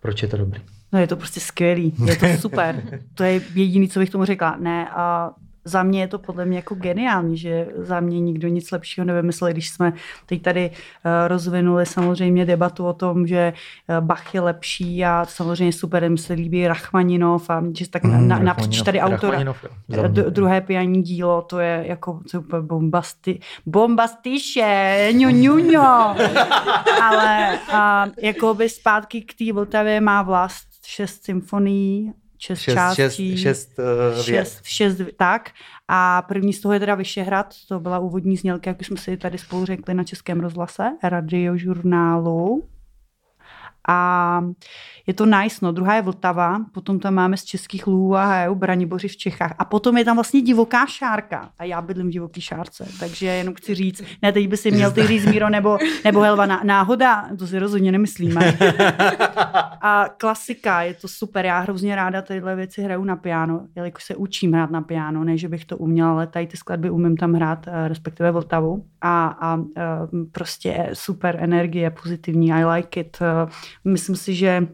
[0.00, 0.60] proč je to dobrý.
[0.92, 2.82] No je to prostě skvělý, je to super.
[3.14, 4.56] to je jediné, co bych tomu řekla.
[4.60, 5.30] Ne, a
[5.64, 9.52] za mě je to podle mě jako geniální, že za mě nikdo nic lepšího nevymyslel,
[9.52, 9.92] když jsme
[10.26, 10.76] teď tady uh,
[11.28, 13.52] rozvinuli samozřejmě debatu o tom, že
[13.88, 18.28] uh, Bach je lepší a samozřejmě super, mi se líbí Rachmaninov a že tak mm,
[18.28, 19.54] na, napříč tady autora.
[20.08, 25.80] Druhé pijaní dílo, to je jako super bombasti, bombastiše, ňu, ňu, ňu.
[27.02, 32.12] Ale uh, jako by zpátky k té Vltavě má vlast šest symfonií
[32.42, 33.36] šest, šest částí.
[33.36, 35.50] Šest, šest, uh, šest, šest, tak.
[35.88, 39.16] A první z toho je teda Vyšehrad, to byla úvodní znělka, jak už jsme si
[39.16, 42.68] tady spolu řekli na Českém rozhlase, radiožurnálu.
[43.88, 44.40] A
[45.06, 45.72] je to nice, no.
[45.72, 49.54] Druhá je Vltava, potom tam máme z českých lů a hajou Braniboři v Čechách.
[49.58, 51.50] A potom je tam vlastně divoká šárka.
[51.58, 54.90] A já bydlím v divoký šárce, takže jenom chci říct, ne, teď by si měl
[54.90, 58.56] ty říct Míro nebo, nebo Helva náhoda, to si rozhodně nemyslíme.
[59.84, 64.16] A klasika, je to super, já hrozně ráda tyhle věci hraju na piano, jelikož se
[64.16, 67.32] učím hrát na piano, ne, že bych to uměla, ale tady ty skladby umím tam
[67.32, 68.84] hrát, eh, respektive Vltavu.
[69.00, 69.82] A, a, eh,
[70.32, 73.18] prostě super energie, pozitivní, I like it.
[73.22, 73.50] Eh,
[73.84, 74.66] myslím si, že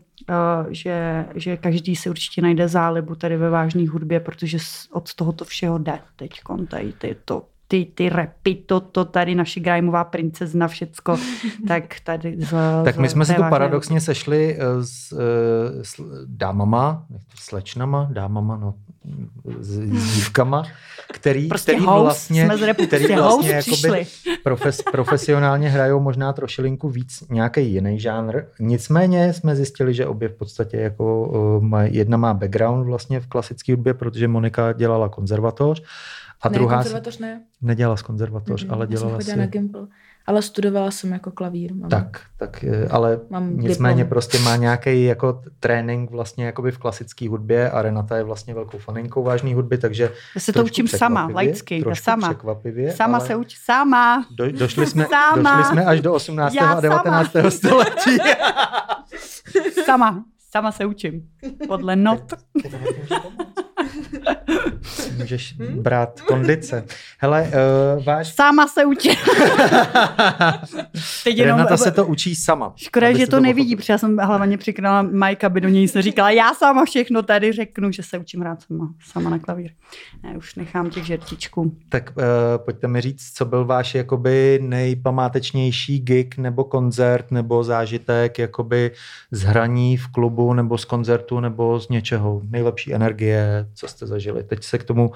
[0.70, 4.58] že, že každý si určitě najde zálibu tady ve vážné hudbě, protože
[4.92, 6.30] od toho to všeho jde teď.
[6.68, 11.18] Tady ty, to, ty, ty repy, to, to tady naše grajmová princezna, všecko,
[11.68, 12.54] tak tady z,
[12.84, 18.74] Tak my jsme se tu paradoxně sešli eh, s, eh, s dámama, slečnama, dámama, no,
[19.60, 20.62] s, s dívkama,
[21.12, 22.56] který, prostě který house, vlastně, jsme
[22.86, 24.06] který prostě vlastně jakoby
[24.42, 28.42] profes, profesionálně hrajou možná trošilinku víc nějaký jiný žánr.
[28.60, 31.26] Nicméně jsme zjistili, že obě v podstatě jako
[31.62, 35.82] uh, jedna má background vlastně v klasické hudbě, protože Monika dělala konzervatoř
[36.42, 37.42] a ne, druhá konzervatoř ne.
[37.62, 39.36] Nedělala z konzervatoř, mm, ale dělala si...
[39.36, 39.86] na Gimple.
[40.26, 41.74] Ale studovala jsem jako klavír.
[41.74, 41.90] Mám.
[41.90, 44.08] Tak, tak, ale mám nicméně diplom.
[44.08, 48.78] prostě má nějaký jako trénink vlastně jakoby v klasické hudbě a Renata je vlastně velkou
[48.78, 52.28] faninkou vážné hudby, takže Já se to učím sama, laicky, sama.
[52.28, 52.92] překvapivě.
[52.92, 54.26] Sama se učím, sama.
[54.36, 55.56] Do, došli, jsme, sama.
[55.56, 56.54] došli jsme až do 18.
[56.54, 57.32] Já a 19.
[57.32, 57.50] Sama.
[57.50, 58.18] století.
[59.84, 61.28] sama, sama se učím.
[61.68, 62.22] Podle not.
[65.18, 65.82] Můžeš hmm?
[65.82, 66.84] brát kondice.
[67.18, 67.50] Hele,
[67.96, 68.34] uh, váš...
[68.34, 69.10] Sama se učí.
[71.24, 71.56] Teď jenom...
[71.56, 72.72] Renata se to učí sama.
[72.76, 76.02] Škoda, že to, to nevidí, protože já jsem hlavně přikrala Majka, aby do něj se
[76.02, 79.70] říkala, já sama všechno tady řeknu, že se učím hrát sama, sama na klavír.
[80.22, 81.76] Ne, už nechám těch žertičků.
[81.88, 82.24] Tak uh,
[82.64, 88.90] pojďte mi říct, co byl váš jakoby nejpamátečnější gig nebo koncert nebo zážitek jakoby
[89.30, 92.40] z hraní v klubu nebo z koncertu nebo z něčeho.
[92.50, 94.42] Nejlepší energie, co jste zažili.
[94.42, 95.10] Teď se k tomu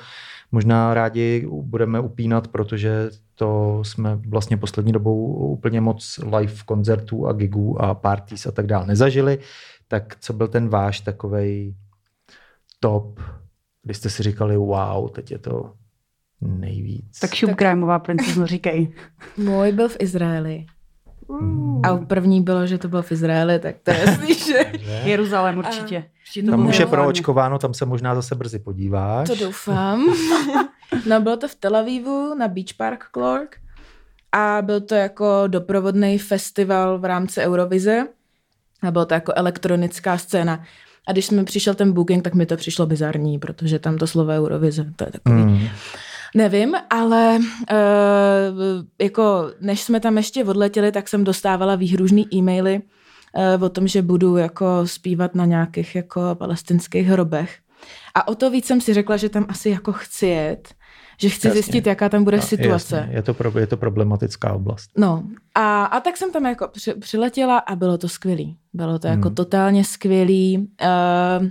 [0.53, 7.33] možná rádi budeme upínat, protože to jsme vlastně poslední dobou úplně moc live koncertů a
[7.33, 9.39] gigů a parties a tak dále nezažili.
[9.89, 11.75] Tak co byl ten váš takovej
[12.81, 13.21] top,
[13.83, 15.73] kdy jste si říkali, wow, teď je to
[16.41, 17.19] nejvíc.
[17.21, 18.93] Tak šup Grimeová princezno, říkej.
[19.37, 20.67] Můj byl v Izraeli.
[21.83, 24.73] A první bylo, že to bylo v Izraeli, tak to je jasný, že...
[25.05, 26.05] Jeruzalém určitě.
[26.49, 26.51] A...
[26.51, 29.29] Tam už je proočkováno, tam se možná zase brzy podíváš.
[29.29, 30.15] To doufám.
[31.09, 33.57] no bylo to v Tel Avivu na Beach Park Clark
[34.33, 38.07] a byl to jako doprovodný festival v rámci Eurovize
[38.83, 40.65] a bylo to jako elektronická scéna.
[41.07, 44.33] A když jsme přišel ten booking, tak mi to přišlo bizarní, protože tam to slovo
[44.33, 45.43] Eurovize, to je takový...
[45.43, 45.69] Mm.
[46.35, 47.77] Nevím, ale uh,
[49.01, 52.81] jako než jsme tam ještě odletěli, tak jsem dostávala výhružný e-maily
[53.57, 57.59] uh, o tom, že budu jako zpívat na nějakých jako palestinských hrobech.
[58.15, 60.75] A o to víc jsem si řekla, že tam asi jako chci jet,
[61.21, 61.63] že chci Jasně.
[61.63, 62.97] zjistit, jaká tam bude No, situace.
[62.97, 64.91] Jasně, je, to pro, je to problematická oblast.
[64.97, 65.23] No
[65.55, 68.57] a, a tak jsem tam jako při, přiletěla a bylo to skvělý.
[68.73, 69.35] Bylo to jako Hmm.
[69.35, 70.59] totálně skvělý.
[70.59, 71.49] Uh,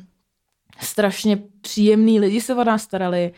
[0.79, 3.31] strašně příjemný lidi se o nás starali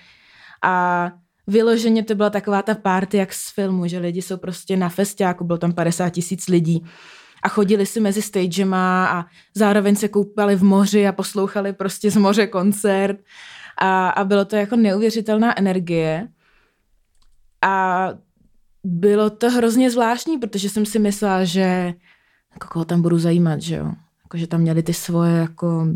[0.64, 1.12] a
[1.48, 5.44] vyloženě to byla taková ta party jak z filmu, že lidi jsou prostě na festiáku,
[5.44, 6.86] bylo tam 50 tisíc lidí.
[7.44, 9.26] A chodili si mezi stagema a
[9.56, 13.18] zároveň se koupali v moři a poslouchali prostě z moře koncert.
[13.78, 16.28] A, a bylo to jako neuvěřitelná energie.
[17.62, 18.10] A
[18.84, 21.94] bylo to hrozně zvláštní, protože jsem si myslela, že
[22.54, 23.91] jako koho tam budu zajímat, že jo.
[24.24, 25.88] Jako, že tam měli ty svoje, jako,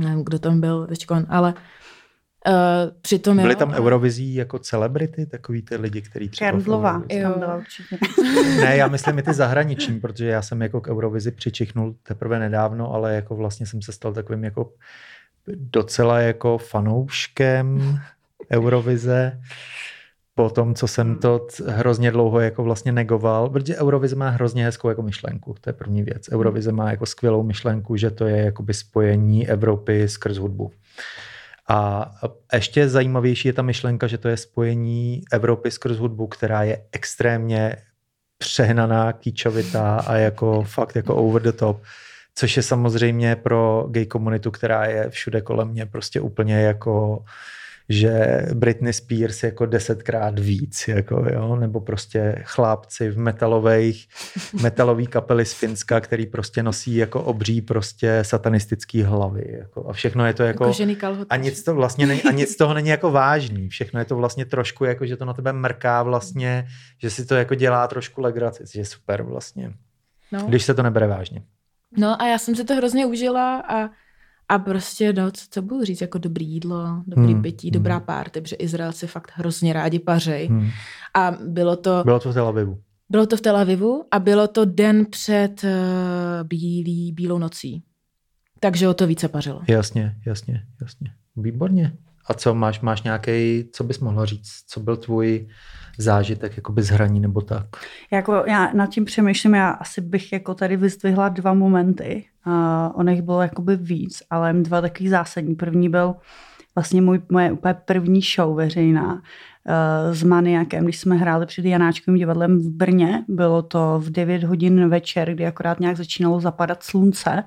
[0.00, 1.60] nevím, kdo tam byl teďkon, ale uh,
[3.02, 6.50] přitom Byly jo, tam Eurovizí jako celebrity, takový ty lidi, kteří třeba...
[6.50, 7.34] Eurovizi- tam Jo.
[7.38, 7.98] byla určitě.
[8.60, 12.92] Ne, já myslím i ty zahraniční, protože já jsem jako k Eurovizi přicichnul teprve nedávno,
[12.92, 14.72] ale jako vlastně jsem se stal takovým jako
[15.54, 17.98] docela jako fanouškem
[18.52, 19.40] Eurovize
[20.34, 24.64] po tom, co jsem to c- hrozně dlouho jako vlastně negoval, protože Eurovize má hrozně
[24.64, 26.28] hezkou jako myšlenku, to je první věc.
[26.32, 30.70] Eurovize má jako skvělou myšlenku, že to je jakoby spojení Evropy skrz hudbu.
[31.70, 32.10] A
[32.52, 37.76] ještě zajímavější je ta myšlenka, že to je spojení Evropy skrz hudbu, která je extrémně
[38.38, 41.82] přehnaná, kýčovitá a jako fakt jako over the top.
[42.34, 47.24] Což je samozřejmě pro gay komunitu, která je všude kolem mě prostě úplně jako
[47.90, 54.08] že Britney Spears jako desetkrát víc, jako jo, nebo prostě chlápci v metalových,
[54.62, 60.26] metalový kapely z Finska, který prostě nosí jako obří prostě satanistický hlavy, jako a všechno
[60.26, 63.10] je to jako, jako a nic to vlastně není, a nic z toho není jako
[63.10, 63.68] vážný.
[63.68, 66.66] Všechno je to vlastně trošku jako, že to na tebe mrká vlastně,
[66.98, 69.72] že si to jako dělá trošku legraci, což je super vlastně.
[70.32, 70.46] no.
[70.48, 71.42] Když se to nebere vážně.
[71.96, 73.90] no a já jsem si to hrozně užila a,
[74.50, 77.72] a prostě, no, co, co budu říct, jako dobrý jídlo, dobrý Hmm, pití, hmm.
[77.72, 80.46] dobrá párty, protože Izraelci fakt hrozně rádi pařej.
[80.48, 80.68] Hmm.
[81.14, 82.80] A bylo to, Bylo to v Tel Avivu.
[83.10, 85.70] bylo to v Tel Avivu a bylo to den před uh,
[86.48, 87.82] bílý, bílou nocí.
[88.60, 89.60] Takže o to více pařilo.
[89.68, 91.10] Jasně, jasně, jasně.
[91.36, 91.92] Výborně.
[92.26, 95.48] A co, máš, máš nějaký, co bys mohla říct, co byl tvůj
[95.98, 97.66] zážitek jakoby z hraní nebo tak?
[98.12, 102.24] Jako já nad tím přemýšlím, já asi bych jako tady vyzdvihla dva momenty.
[102.46, 105.54] Uh, on jich bylo jakoby víc, ale dva takový zásadní.
[105.54, 106.14] První byl
[106.74, 112.18] vlastně můj, moje úplně první show veřejná uh, s Maniakem, když jsme hráli před Janáčkovým
[112.18, 113.24] divadlem v Brně.
[113.28, 117.44] Bylo to v 9 hodin večer, kdy akorát nějak začínalo zapadat slunce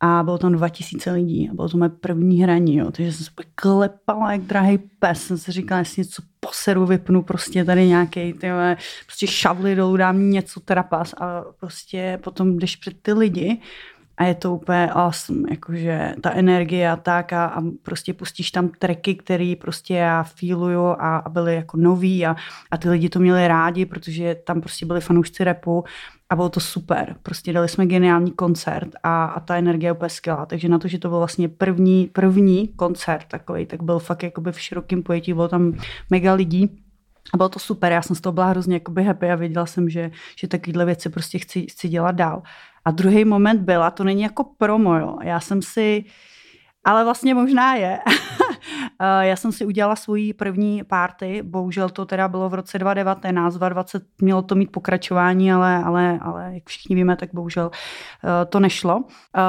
[0.00, 2.90] a bylo tam 2000 lidí a bylo to moje první hraní, jo.
[2.90, 7.64] takže jsem se klepala jak drahý pes, jsem si říkala, jestli něco poseru, vypnu prostě
[7.64, 13.02] tady nějaký, ty vole, prostě šavly dolů, dám něco trapas a prostě potom jdeš před
[13.02, 13.60] ty lidi
[14.20, 18.68] a je to úplně awesome, jakože ta energie a tak a, a prostě pustíš tam
[18.68, 22.36] tracky, který prostě já feeluju a, a byly jako nový a,
[22.70, 25.84] a ty lidi to měli rádi, protože tam prostě byli fanoušci repu
[26.30, 27.16] a bylo to super.
[27.22, 30.46] Prostě dali jsme geniální koncert a, a ta energie je úplně skvělá.
[30.46, 34.52] Takže na to, že to byl vlastně první, první koncert takový, tak byl fakt jakoby
[34.52, 35.72] v širokém pojetí, bylo tam
[36.10, 36.82] mega lidí.
[37.34, 40.10] A bylo to super, já jsem z toho byla hrozně happy a věděla jsem, že,
[40.36, 42.42] že takovéhle věci prostě chci, chci dělat dál.
[42.84, 45.16] A druhý moment byl, a to není jako promo, jo.
[45.22, 46.04] já jsem si,
[46.84, 47.98] ale vlastně možná je,
[49.02, 53.54] Eh, já jsem si udělala svoji první party, bohužel to teda bylo v roce 2019,
[53.54, 57.70] 2020 mělo to mít pokračování, ale, ale, ale jak všichni víme, tak bohužel
[58.24, 59.04] eh, to nešlo.
[59.36, 59.40] Eh,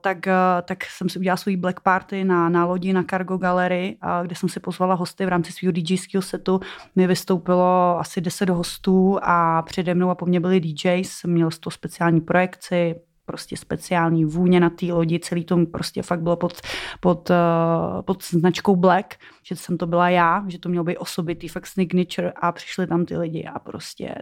[0.00, 0.18] Tak,
[0.64, 4.48] tak jsem si udělala svoji black party na, na lodi na Cargo Gallery, kde jsem
[4.48, 6.60] si pozvala hosty v rámci svého DJského setu.
[6.96, 11.70] Mi vystoupilo asi 10 hostů a přede mnou a po mně byli DJs, měl to
[11.70, 12.94] speciální projekci,
[13.28, 16.52] prostě speciální vůně na té lodi, celý to prostě fakt bylo pod,
[17.00, 21.48] pod, uh, pod značkou Black, že jsem to byla já, že to mělo být osobitý,
[21.48, 24.14] fakt signature a přišli tam ty lidi a prostě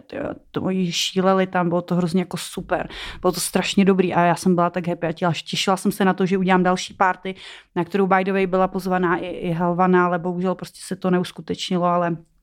[0.51, 2.89] to oni šíleli tam, bylo to hrozně jako super,
[3.21, 6.05] bylo to strašně dobrý a já jsem byla tak happy a těla, těšila jsem se
[6.05, 7.35] na to, že udělám další party,
[7.75, 11.11] na kterou by the way byla pozvaná i, i Helvana, ale bohužel prostě se to
[11.11, 12.36] neuskutečnilo, ale Eh,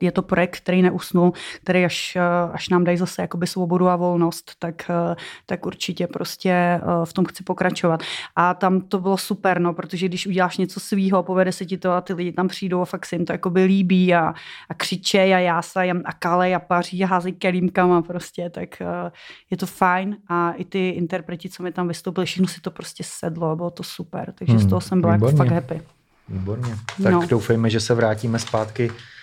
[0.00, 1.32] je to projekt, který neusnul,
[1.62, 2.20] který až, eh,
[2.52, 7.24] až nám dají zase jakoby svobodu a volnost, tak, eh, tak určitě prostě v tom
[7.24, 8.02] chci pokračovat.
[8.36, 11.92] A tam to bylo super, no, protože když uděláš něco svýho, povede se ti to
[11.92, 14.34] a ty lidi tam přijdou a fakt se jim to jakoby líbí a,
[14.68, 18.82] a křičej a jásaj a kalej a paří a házejí kelímkama prostě, tak
[19.50, 23.02] je to fajn a i ty interpreti, co mi tam vystoupili, všechno si to prostě
[23.06, 25.82] sedlo a bylo to super, takže Hmm, z toho jsem byla jako fakt happy.
[26.28, 26.76] Výborně.
[27.02, 27.26] Tak No.
[27.26, 29.19] doufejme, že se vrátíme zpátky eh,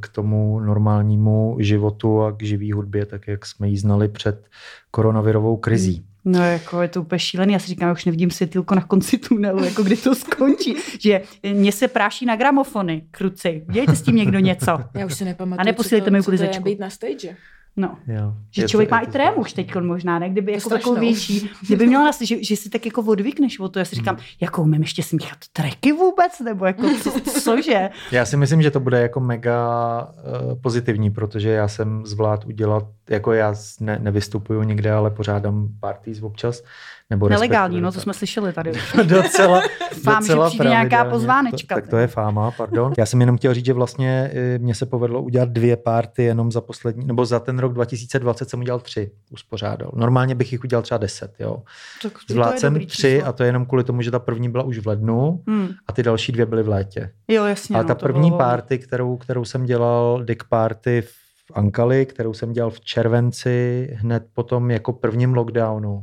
[0.00, 4.46] k tomu normálnímu životu a k živý hudbě, tak jak jsme ji znali před
[4.90, 6.04] koronavirovou krizí.
[6.24, 9.18] No jako je to úplně šílený, já si říkám, já už nevidím světýlko na konci
[9.18, 11.20] tunelu, jako kdy to skončí, že
[11.52, 14.78] mě se práší na gramofony, kruci, dějte s tím někdo něco.
[14.94, 16.64] Já už si nepamatuju, A neposílejte co mi to, co to je uklizečku.
[16.64, 17.36] být na stage.
[17.76, 17.98] No.
[18.06, 18.34] Jo.
[18.50, 20.30] Že Je člověk to- má i to trému už teď možná, ne?
[20.30, 20.78] Kdyby jako strašnou.
[20.92, 23.96] takovou větší, kdyby měl nás, že, že si tak jako odvykneš od toho, já si
[23.96, 27.10] říkám, jako umím ještě smíchat tracky vůbec, nebo jako co,
[27.40, 27.90] cože?
[28.12, 32.84] Já si myslím, že to bude jako mega uh, pozitivní, protože já jsem zvlád udělat,
[33.08, 36.62] jako já ne, nevystupuju nikde, ale pořádám parties občas.
[37.10, 38.72] Nebo Nelegální, no to jsme slyšeli tady.
[39.04, 39.60] docela,
[40.02, 41.74] Fám, že docela přijde nějaká pozvánečka.
[41.74, 42.92] To, tak to je fáma, pardon.
[42.98, 46.52] Já jsem jenom chtěl říct, že vlastně eh, mně se povedlo udělat dvě party jenom
[46.52, 49.90] za poslední, nebo za ten rok 2020 jsem udělal tři, uspořádal.
[49.94, 51.62] Normálně bych jich udělal třeba deset, jo.
[52.02, 53.28] Tak Zvládl jsem tři číslo.
[53.28, 55.68] a to je jenom kvůli tomu, že ta první byla už v lednu Hmm.
[55.86, 57.10] a ty další dvě byly v létě.
[57.28, 57.74] Jo, jasně.
[57.76, 62.32] Ale no, ta první bylo- party, kterou, kterou jsem dělal, Dick Party v Ankali, kterou
[62.34, 66.02] jsem dělal v červenci, hned potom jako prvním lockdownu,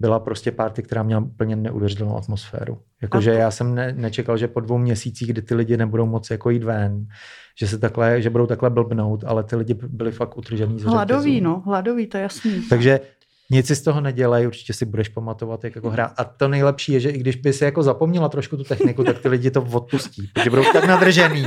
[0.00, 2.78] byla prostě party, která měla úplně neuvěřitelnou atmosféru.
[3.02, 6.50] Jakože já jsem ne, nečekal, že po dvou měsících, kdy ty lidi nebudou moci jako
[6.50, 7.06] jít ven,
[7.58, 11.34] že se takhle, že budou takhle blbnout, ale ty lidi byli fakt utržený z Hladový,
[11.34, 11.44] řetězů.
[11.44, 12.62] no, hladový, to je jasný.
[12.70, 13.00] Takže
[13.50, 16.12] nic si z toho nedělej, určitě si budeš pamatovat, jak jako hrát.
[16.16, 19.18] A to nejlepší je, že i když by si jako zapomněla trošku tu techniku, tak
[19.18, 21.44] ty lidi to odpustí, protože budou tak nadržený,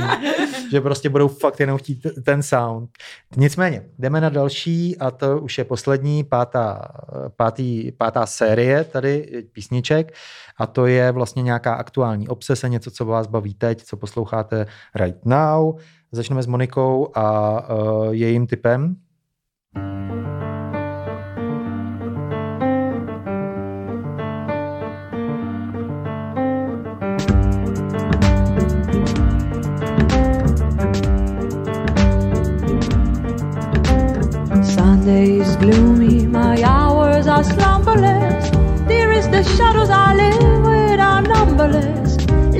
[0.70, 2.90] že prostě budou fakt jenom chtít ten sound.
[3.36, 6.88] Nicméně, jdeme na další a to už je poslední, pátá,
[7.36, 10.14] pátý, pátá série tady písniček
[10.58, 15.24] a to je vlastně nějaká aktuální obsese, něco, co vás baví teď, co posloucháte right
[15.24, 15.78] now.
[16.12, 18.96] Začneme s Monikou a uh, jejím typem.
[19.74, 20.57] Sunday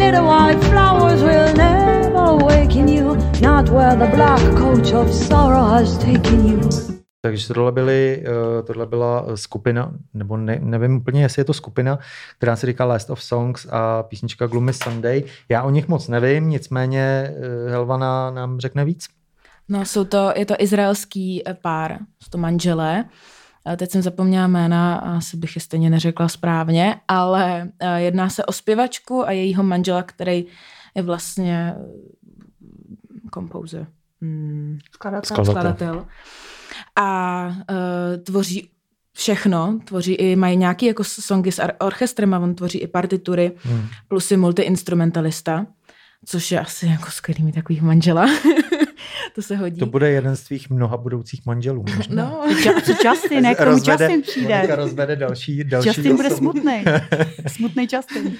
[0.09, 5.98] Little white flowers will never awaken you, not where the black coach of sorrow has
[5.98, 6.61] taken you.
[7.22, 11.98] Takže tohle, byly, eh, tohle byla skupina, nebo ne, nevím úplně, jestli je to skupina,
[12.36, 15.22] která se říká Last of Songs a písnička Gloomy Sunday.
[15.48, 19.09] Já o nich moc nevím, nicméně eh, Helvana nám řekne víc.
[19.68, 23.04] No, jsou to, je to izraelský eh, pár, jsou to manželé.
[23.72, 28.44] Eh, Teď jsem zapomněla jména, asi bych je stejně neřekla správně, ale eh, jedná se
[28.44, 30.46] o zpěvačku a jejího manžela, který
[30.94, 31.74] je vlastně
[33.30, 33.86] kompozer.
[34.22, 35.26] Hmm, Skladatel.
[35.36, 35.52] Skladatel.
[35.52, 36.06] skladatel.
[36.96, 38.70] A uh, tvoří
[39.12, 43.86] všechno, tvoří i, mají nějaký jako songy s orchestrem a on tvoří i partitury, Hmm.
[44.08, 45.66] plus je multiinstrumentalista,
[46.26, 48.26] což je asi jako skvělý mít takových manžela.
[49.34, 49.78] to se hodí.
[49.80, 51.84] To bude jeden z tvých mnoha budoucích manželů.
[51.96, 52.24] možná.
[52.24, 52.44] No,
[52.84, 54.54] Co Justin, jak tomu Rozvede- Justin přijde?
[54.54, 56.52] Monika rozvede další, další Justin bude osobu.
[56.52, 56.84] smutný.
[57.46, 58.36] Smutný Justin.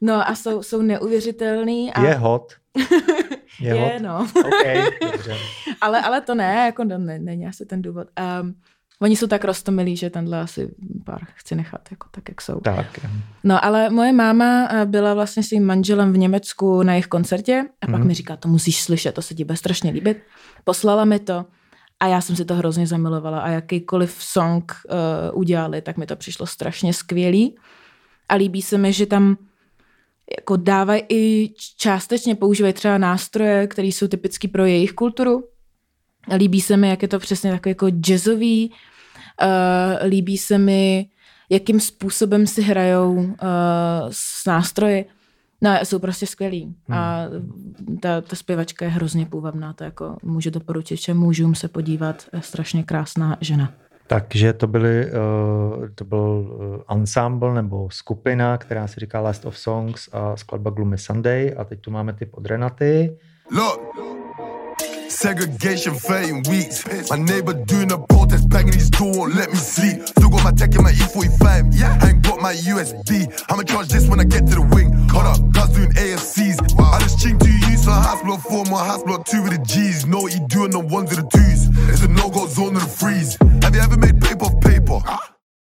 [0.00, 1.92] no a jsou, jsou neuvěřitelný.
[1.92, 2.52] A Je hot.
[3.60, 3.92] Je, hot.
[3.92, 4.26] je no.
[4.44, 4.66] OK,
[5.12, 5.36] dobře.
[5.80, 8.08] ale, ale to ne, jako ne, ne, není asi ten důvod.
[8.42, 8.54] Um,
[9.02, 10.74] oni jsou tak roztomilí, že tenhle asi
[11.04, 12.60] pár chci nechat jako tak, jak jsou.
[12.60, 13.00] Tak,
[13.44, 17.86] No ale moje máma eh, byla vlastně svým manželem v Německu na jejich koncertě a
[17.86, 18.06] pak Mhm.
[18.06, 20.18] mi říká, to musíš slyšet, to se ti bude strašně líbit.
[20.64, 21.44] Poslala mi to
[22.00, 24.72] a já jsem si to hrozně zamilovala a jakýkoliv song
[25.32, 27.56] uh, udělali, tak mi to přišlo strašně skvělý.
[28.28, 29.36] A líbí se mi, že tam
[30.38, 35.44] jako dávají i částečně používají třeba nástroje, které jsou typické pro jejich kulturu.
[36.36, 38.72] Líbí se mi, jak je to přesně takový jako jazzový.
[39.42, 41.08] Uh, líbí se mi,
[41.50, 43.28] jakým způsobem si hrajou uh,
[44.10, 45.04] s nástroji.
[45.60, 46.74] No, jsou prostě skvělí.
[46.92, 47.24] A
[48.00, 52.26] ta, ta zpěvačka je hrozně půvabná, to jako můžu doporučit všem mužům se podívat.
[52.32, 53.72] Je strašně krásná žena.
[54.06, 56.58] Takže to, byly, uh, to byl
[56.90, 61.54] ensemble nebo skupina, která se říká Last of Songs a skladba Gloomy Sunday.
[61.58, 63.18] A teď tu máme typ od Renaty.
[63.50, 63.80] Look,
[65.16, 66.84] segregation 13 weeks.
[67.10, 70.06] My neighbor doing a protest, banging his door, won't let me sleep.
[70.06, 71.98] Still got my tech in my E45, yeah.
[72.02, 73.26] I ain't got my USB.
[73.48, 74.92] I'ma charge this when I get to the wing.
[75.08, 76.56] Hold up, guys doing AFCs.
[76.78, 79.62] I just ching to you, so house block four, my house block two with the
[79.64, 80.06] G's.
[80.06, 81.60] Know what you doing, the ones with the twos.
[81.88, 83.38] It's a no-go zone of the freeze.
[83.62, 85.00] Have you ever made paper off paper?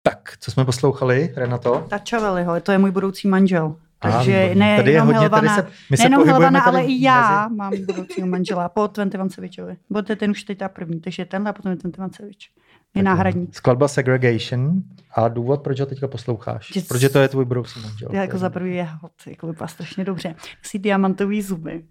[0.03, 1.86] Tak, co jsme poslouchali, Renato?
[1.89, 3.76] Tačaveliho, to je můj budoucí manžel.
[3.99, 7.03] Takže ne Tady je hodně, Helvana, tady se- my se nejenom Helvana, tady ale i
[7.03, 9.77] já mezi- mám budoucího manžela po Twenty One Savičovi.
[9.91, 12.49] Bo to je ten už teď ta první, takže tenhle a potom je One Savage.
[12.95, 13.55] Je náhradník.
[13.55, 14.83] Skladba Segregation
[15.15, 16.71] a důvod, proč ho teďka posloucháš.
[16.75, 18.09] Že- Protože to je tvůj budoucí manžel.
[18.13, 20.35] Já jako za prvý je hot, jako vypadá strašně dobře.
[20.63, 21.85] Si diamantový zuby.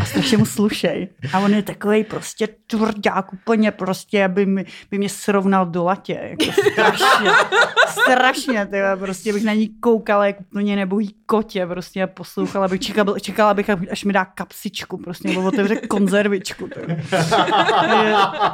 [0.00, 1.08] A strašně mu slušej.
[1.32, 6.20] A on je takový prostě tvrdák, úplně prostě, aby, mi, by mě srovnal do latě.
[6.22, 7.30] Jako strašně,
[7.88, 12.80] strašně, tyhle, prostě bych na ní koukala jako úplně nebohý kotě, prostě a poslouchala bych,
[12.80, 16.68] čekala, čekala bych, až mi dá kapsičku, prostě, nebo otevře konzervičku.
[16.68, 17.02] tyhle.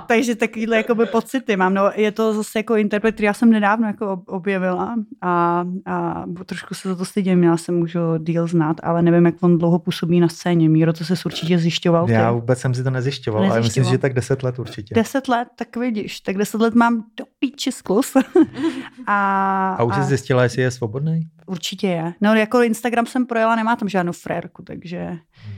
[0.07, 1.75] Takže takovýhle jakoby pocity mám.
[1.75, 6.25] No, je to zase jako interpret, který já jsem nedávno jako ob- objevila a, a
[6.47, 9.79] trošku se za to stydím, měla jsem ho díl znát, ale nevím, jak on dlouho
[9.79, 10.69] působí na scéně.
[10.69, 12.07] Míro, to se určitě zjišťoval.
[12.07, 12.13] ty.
[12.13, 13.93] Já vůbec jsem si to nezjišťoval, ale myslím, Nezjišťoval.
[13.93, 14.95] že tak 10 let určitě.
[14.95, 18.13] Deset let, tak vidíš, tak deset let mám do píči sklus.
[19.07, 21.21] a, A už jsi zjistila, jestli je svobodný?
[21.47, 22.13] Určitě je.
[22.21, 24.99] No jako Instagram jsem projela, nemá tam žádnou frérku, takže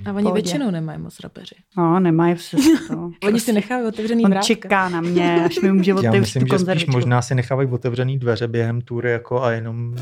[0.06, 0.42] A oni Pohodě.
[0.42, 1.54] většinou nemají moc rapeři.
[1.76, 2.56] no, nemají vše
[2.88, 3.10] to.
[3.26, 4.46] Oni si nechávají otevřený On vrátka.
[4.46, 7.68] čeká na mě, až mi může Já otevřít myslím, tu že spíš možná si nechávají
[7.68, 9.94] otevřený dveře během tury jako a jenom...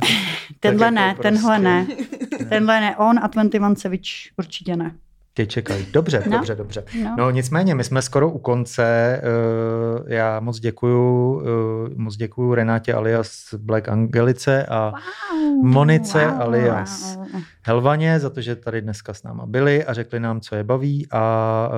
[0.60, 1.84] Tenhle tak ne, jako tenhle ne.
[1.86, 4.94] prostě- Tenhle ne, on a 21 Savage určitě ne.
[5.38, 5.86] Tě čekají.
[5.92, 6.32] Dobře, No.
[6.36, 6.84] dobře, dobře.
[7.04, 7.14] No.
[7.18, 8.82] No nicméně, my jsme skoro u konce.
[9.22, 14.92] eh, Já moc děkuju, eh, moc děkuju Renátě alias Black Angelice a
[15.62, 17.26] Monice Wow, alias wow.
[17.62, 21.06] Helvaně za to, že tady dneska s náma byli a řekli nám, co je baví
[21.10, 21.70] a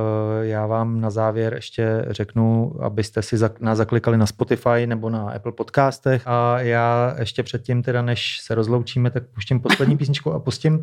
[0.42, 5.30] eh, já vám na závěr ještě řeknu, abyste si nás zaklikali na Spotify nebo na
[5.30, 10.38] Apple podcastech a já ještě předtím teda, než se rozloučíme, tak puštím poslední písničku a
[10.38, 10.80] pustím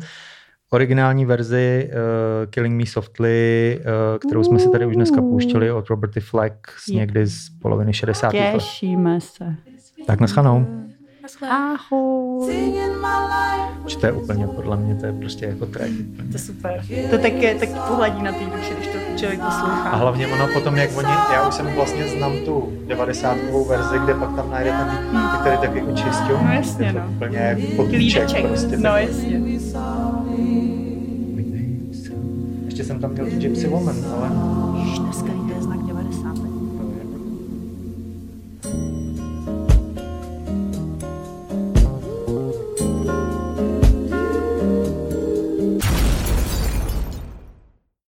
[0.70, 5.90] originální verzi uh, Killing Me Softly, uh, kterou jsme si tady už dneska pouštěli od
[5.90, 6.54] Roberty Flack
[6.86, 8.32] z někdy z poloviny 60.
[8.34, 8.52] let.
[8.52, 9.54] Těšíme se.
[10.06, 10.66] Tak naschanou.
[11.50, 12.54] Ahoj.
[13.86, 15.90] Že to je úplně, podle mě, to je prostě jako track.
[16.16, 16.84] To je super.
[17.10, 19.90] To tak, je, tak pohladí na té duši, když to člověk poslouchá.
[19.90, 23.36] A hlavně ono potom, jak oni, já už jsem vlastně znám tu 90
[23.68, 26.32] verzi, kde pak tam najde ten který tak jako čistě.
[26.32, 27.06] No jasně, je to no.
[27.16, 28.46] úplně jak potůček Klídeček.
[28.46, 28.76] prostě.
[28.76, 29.40] No jasně.
[32.78, 34.30] Ještě jsem tam měl tu Gypsy Woman, ale
[34.82, 35.37] Už dneska